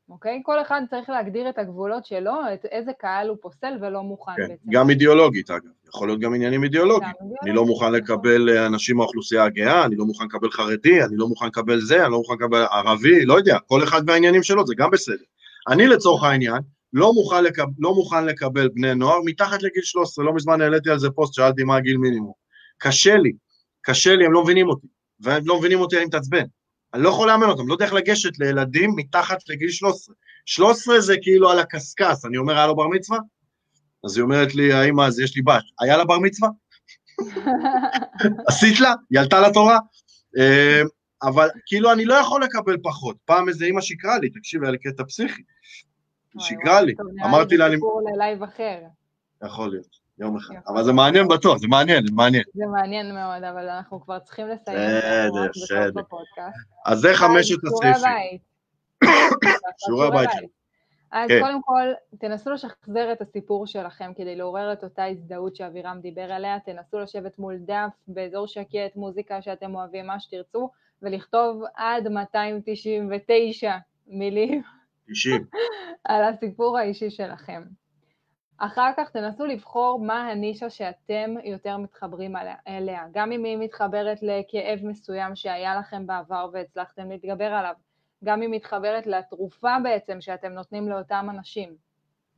אוקיי? 0.10 0.42
כל 0.44 0.62
אחד 0.62 0.82
צריך 0.90 1.10
להגדיר 1.10 1.50
את 1.50 1.58
הגבולות 1.58 2.06
שלו, 2.06 2.34
את 2.54 2.66
איזה 2.66 2.92
קהל 3.00 3.28
הוא 3.28 3.38
פוסל 3.42 3.74
ולא 3.82 4.02
מוכן 4.02 4.32
כן. 4.38 4.48
בעצם. 4.48 4.72
גם 4.72 4.90
אידיאולוגית, 4.90 5.52
אגב. 5.52 5.70
יכול 5.88 6.08
להיות 6.08 6.20
גם 6.20 6.34
עניינים 6.34 6.64
אידיאולוגיים. 6.64 7.12
אני 7.44 7.52
לא 7.52 7.66
מוכן 7.66 7.92
לקבל 7.92 8.50
אה, 8.50 8.66
אנשים 8.66 8.98
מהאוכלוסייה 8.98 9.44
הגאה, 9.44 9.86
אני 9.86 9.96
לא 9.96 10.06
מוכן 10.06 10.26
לקבל 10.26 10.52
חרדי, 10.52 11.04
אני 11.04 11.18
לא 11.18 11.28
מוכן 11.28 11.46
לקבל 11.46 11.80
זה, 11.80 12.04
אני 12.04 12.12
לא 12.12 12.18
מוכן 12.18 12.34
לקבל 12.34 12.66
ערבי, 12.72 13.26
לא 13.26 13.34
יודע, 13.34 13.58
כל 13.60 13.84
אחד 13.84 14.02
והעניינים 14.08 14.44
שלו, 14.44 14.68
זה 14.68 14.74
גם 14.78 14.92
בסדר. 14.92 15.26
אני 15.70 15.88
לצורך 15.88 16.24
העניין, 16.24 16.62
לא 16.94 17.14
מוכן, 17.14 17.44
לקב, 17.44 17.66
לא 17.80 17.96
מוכן 17.96 18.26
לקבל 18.26 18.70
בני 18.74 18.96
נוער 18.96 19.20
מתחת 19.26 19.64
לגיל 19.64 19.84
13, 19.84 20.26
לא 20.26 20.34
מזמן 20.34 20.62
העליתי 20.62 20.90
על 20.90 21.00
זה 21.00 21.10
פוסט, 21.10 21.34
שאלתי 21.34 21.64
מה 21.64 21.78
הגיל 21.78 21.98
מינימום. 21.98 22.34
קשה 22.78 23.18
לי, 23.18 23.32
קשה 23.82 24.16
לי, 24.16 24.26
הם 24.26 24.34
לא 24.34 24.44
מבינים 24.44 24.70
אותי, 24.70 24.88
והם 25.20 25.44
לא 25.46 25.60
מבינים 25.60 25.80
אותי, 25.80 25.98
אני 25.98 26.06
מתעצבן. 26.06 26.44
אני 26.94 27.04
לא 27.04 27.10
יכול 27.10 27.28
לאמן 27.28 27.48
אותם, 27.48 27.68
לא 27.68 27.74
יודע 27.74 27.86
איך 27.86 27.94
לגשת 27.94 28.40
לילדים 28.40 28.92
מתחת 28.96 29.38
לגיל 29.50 29.70
13. 29.72 30.16
13 30.46 31.02
זה 31.02 31.16
כאילו 31.22 31.50
על 31.50 31.60
הקשקש, 31.60 32.26
אני 32.26 32.38
אומר, 32.38 32.54
היה 32.54 32.68
לו 32.68 32.76
בר 32.76 32.88
מצווה? 32.88 33.20
אז 34.06 34.18
היא 34.18 34.24
אומרת 34.24 34.56
לי, 34.56 34.74
האמא, 34.74 35.02
אז 35.02 35.20
יש 35.20 35.36
לי 35.36 35.42
בת, 35.42 35.64
היה 35.82 35.98
לה 35.98 36.06
בר 36.06 36.20
מצווה? 36.20 36.50
עשית 38.48 38.80
לה? 38.80 38.94
היא 39.10 39.20
עלתה 39.20 39.40
לתורה? 39.40 39.78
אבל 41.24 41.48
כאילו 41.66 41.92
אני 41.92 42.06
לא 42.06 42.14
יכול 42.14 42.44
לקבל 42.44 42.78
פחות. 42.84 43.18
פעם 43.26 43.50
איזה 43.50 43.66
אימא 43.66 43.82
שיקרה 43.82 44.20
לי, 44.20 44.30
תקשיב, 44.30 44.64
היה 44.64 44.72
לי 44.72 44.78
קטע 44.78 45.04
פסיכי. 45.04 45.42
שיקרה 46.40 46.82
לי, 46.82 46.96
טוב, 46.96 47.08
נראה 47.14 47.30
אמרתי 47.30 47.58
לה, 47.58 47.66
זה 47.66 47.70
אני... 47.70 47.76
סיפור 47.76 48.02
ללייב 48.14 48.44
אחר. 48.44 48.80
יכול 49.46 49.70
להיות, 49.70 50.00
יום 50.20 50.38
אחד. 50.38 50.54
אבל 50.68 50.84
זה 50.84 50.94
מעניין 50.94 51.28
בטוח, 51.28 51.58
זה 51.58 51.68
מעניין, 51.68 52.06
זה 52.06 52.14
מעניין. 52.14 52.44
זה 52.54 52.66
מעניין 52.66 53.16
מאוד, 53.16 53.44
אבל 53.44 53.70
אנחנו 53.70 54.02
כבר 54.02 54.20
צריכים 54.20 54.48
לסיים. 54.48 54.78
בסדר, 54.78 55.48
בסדר. 55.64 56.02
אז 56.86 57.00
זה 57.00 57.10
חמשת 57.14 57.58
הסעיפים. 57.64 58.04
הבית. 58.12 58.42
שיעורי 59.78 60.08
הבית. 60.08 60.30
אז 61.12 61.30
כן. 61.30 61.40
קודם 61.42 61.62
כל, 61.62 61.88
תנסו 62.20 62.52
לשחזר 62.52 63.12
את 63.12 63.22
הסיפור 63.22 63.68
שלכם 63.68 64.12
כדי 64.16 64.36
לעורר 64.36 64.74
את 64.74 64.84
אותה 64.84 65.06
הזדהות 65.06 65.56
שאבירם 65.56 66.00
דיבר 66.02 66.32
עליה, 66.32 66.60
תנסו 66.66 67.00
לשבת 67.00 67.40
מול 67.40 67.58
דף, 67.58 67.94
באזור 68.08 68.48
שקט, 68.48 68.96
מוזיקה 68.96 69.42
שאתם 69.42 69.76
אוהבים, 69.76 70.08
מה 70.08 70.20
שתרצו, 70.20 70.70
ולכתוב 71.02 71.64
עד 71.76 72.08
299 72.08 73.78
מילים 74.08 74.62
90. 75.12 75.46
על 76.10 76.24
הסיפור 76.24 76.78
האישי 76.78 77.10
שלכם. 77.10 77.64
אחר 78.58 78.92
כך 78.98 79.10
תנסו 79.10 79.46
לבחור 79.46 80.00
מה 80.00 80.28
הנישה 80.28 80.70
שאתם 80.70 81.36
יותר 81.44 81.78
מתחברים 81.78 82.36
אליה, 82.68 83.04
גם 83.12 83.32
אם 83.32 83.44
היא 83.44 83.58
מתחברת 83.58 84.18
לכאב 84.22 84.80
מסוים 84.84 85.36
שהיה 85.36 85.76
לכם 85.76 86.08
בעבר 86.08 86.50
והצלחתם 86.54 87.10
להתגבר 87.10 87.46
עליו, 87.54 87.74
גם 88.24 88.42
אם 88.42 88.52
מתחברת 88.52 89.08
לתרופה 89.08 89.76
בעצם 89.84 90.22
שאתם 90.22 90.52
נותנים 90.52 90.90
לאותם 90.90 91.28
אנשים, 91.30 91.76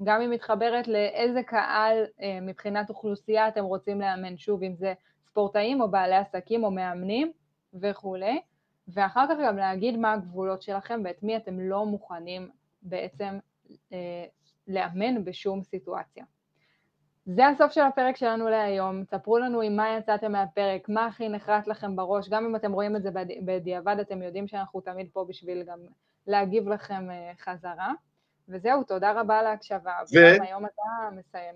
גם 0.04 0.22
אם 0.22 0.30
מתחברת 0.30 0.88
לאיזה 0.88 1.44
קהל 1.44 2.06
אה, 2.22 2.40
מבחינת 2.42 2.90
אוכלוסייה 2.90 3.48
אתם 3.48 3.64
רוצים 3.64 4.02
לאמן, 4.02 4.38
שוב, 4.38 4.64
אם 4.64 4.76
זה 4.76 4.94
ספורטאים 5.26 5.82
או 5.82 5.92
בעלי 5.92 6.16
עסקים 6.16 6.64
או 6.64 6.72
מאמנים 6.72 7.32
וכולי, 7.82 8.42
ואחר 8.94 9.26
כך 9.30 9.36
גם 9.46 9.58
להגיד 9.58 9.98
מה 9.98 10.14
הגבולות 10.14 10.62
שלכם 10.62 11.02
ואת 11.06 11.24
מי 11.24 11.38
אתם 11.38 11.60
לא 11.60 11.86
מוכנים 11.86 12.50
בעצם 12.82 13.40
אה, 13.94 14.26
לאמן 14.68 15.26
בשום 15.26 15.64
סיטואציה. 15.64 16.26
זה 17.26 17.48
הסוף 17.48 17.72
של 17.72 17.82
הפרק 17.82 18.16
שלנו 18.16 18.50
להיום, 18.50 19.04
ספרו 19.06 19.38
לנו 19.38 19.62
עם 19.62 19.76
מה 19.76 19.98
יצאתם 19.98 20.32
מהפרק, 20.32 20.90
מה 20.90 21.06
הכי 21.06 21.30
נחרט 21.30 21.68
לכם 21.68 21.96
בראש, 21.96 22.30
גם 22.30 22.46
אם 22.46 22.56
אתם 22.56 22.72
רואים 22.72 22.96
את 22.96 23.04
זה 23.04 23.12
בד- 23.12 23.46
בדיעבד, 23.46 23.96
אתם 24.02 24.22
יודעים 24.22 24.48
שאנחנו 24.48 24.82
תמיד 24.82 25.10
פה 25.14 25.26
בשביל 25.30 25.64
גם 25.64 25.80
להגיב 26.28 26.68
לכם 26.68 27.12
אה, 27.12 27.32
חזרה. 27.40 27.94
וזהו, 28.50 28.84
תודה 28.84 29.12
רבה 29.22 29.40
על 29.40 29.46
ההקשבה. 29.48 29.94
ו- 30.14 30.44
היום 30.44 30.66
אתה 30.66 30.82
מסיים. 31.16 31.56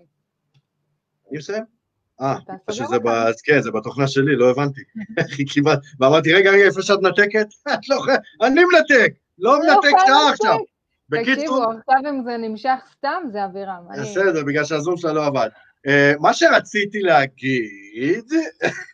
אני 1.30 1.38
מסיים? 1.38 1.75
אה, 2.20 2.36
אתה 2.44 2.52
פשוט 2.66 2.86
סוגר 2.86 2.90
זה 2.90 2.98
ב... 2.98 3.06
אותנו. 3.06 3.32
כן, 3.44 3.60
זה 3.60 3.70
בתוכנה 3.70 4.08
שלי, 4.08 4.36
לא 4.36 4.50
הבנתי. 4.50 4.80
כמעט... 5.54 5.78
ואמרתי, 6.00 6.32
רגע, 6.32 6.50
רגע, 6.50 6.64
איפה 6.64 6.82
שאת 6.82 6.98
מנתקת? 7.02 7.46
את 7.74 7.88
לא 7.88 7.94
יכולה... 7.94 8.16
אני 8.42 8.60
מנתק! 8.64 9.12
לא 9.38 9.52
לא 9.52 9.58
מנתק 9.58 9.96
שעה. 10.06 10.30
עכשיו. 10.30 10.58
בקיצור... 11.08 11.34
תקשיבו, 11.34 11.62
עכשיו 11.62 12.10
אם 12.10 12.22
זה 12.24 12.36
נמשך 12.36 12.78
סתם, 12.92 13.22
זה. 13.32 13.44
אני- 13.44 14.02
בסדר, 14.02 14.44
בגלל 14.44 14.64
שהזום 14.64 14.96
שלה 14.96 15.12
לא 15.12 15.26
עבד. 15.26 15.48
אה, 15.86 16.12
מה 16.20 16.34
שרציתי 16.34 17.00
להגיד, 17.00 18.24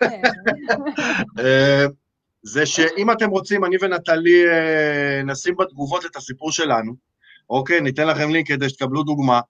כן. 0.01 0.23
אה, 1.39 1.87
זה 2.43 2.67
שאם 2.67 3.11
אתם 3.11 3.31
רוצים, 3.31 3.65
אני 3.65 3.77
ונטלי 3.81 4.49
אה, 4.49 5.23
נשים 5.25 5.57
בתגובות 5.57 6.07
את 6.07 6.17
הסיפור 6.17 6.53
שלנו, 6.53 6.93
אוקיי? 7.51 7.81
ניתן 7.81 8.07
לכם 8.07 8.31
לינק 8.31 8.49
כדי 8.49 8.69
שתקבלו 8.69 9.03
דוגמה, 9.03 9.41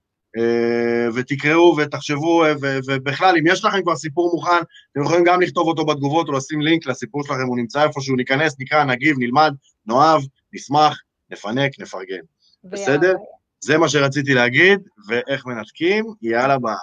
ותקראו 1.14 1.76
ותחשבו, 1.78 2.44
אה, 2.44 2.52
ובכלל, 2.86 3.34
אם 3.38 3.46
יש 3.46 3.64
לכם 3.64 3.82
כבר 3.82 3.96
סיפור 3.96 4.30
מוכן, 4.34 4.62
אתם 4.92 5.02
יכולים 5.02 5.24
גם 5.24 5.40
לכתוב 5.40 5.68
אותו 5.68 5.86
בתגובות 5.86 6.28
או 6.28 6.32
לשים 6.32 6.60
לינק 6.60 6.86
לסיפור 6.86 7.24
שלכם, 7.24 7.46
הוא 7.46 7.56
נמצא 7.56 7.82
איפשהו, 7.82 8.16
ניכנס, 8.16 8.56
נקרא, 8.58 8.84
נגיב, 8.84 9.16
נלמד, 9.18 9.54
נאהב, 9.86 10.22
נשמח, 10.52 11.00
נפנק, 11.30 11.80
נפרגן. 11.80 12.20
בסדר? 12.64 13.14
זה 13.60 13.78
מה 13.78 13.88
שרציתי 13.88 14.34
להגיד, 14.34 14.80
ואיך 15.08 15.46
מנתקים, 15.46 16.04
יאללה 16.22 16.58
ביי. 16.58 16.74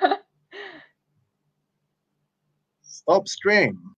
Stop 2.84 3.28
stream. 3.28 3.86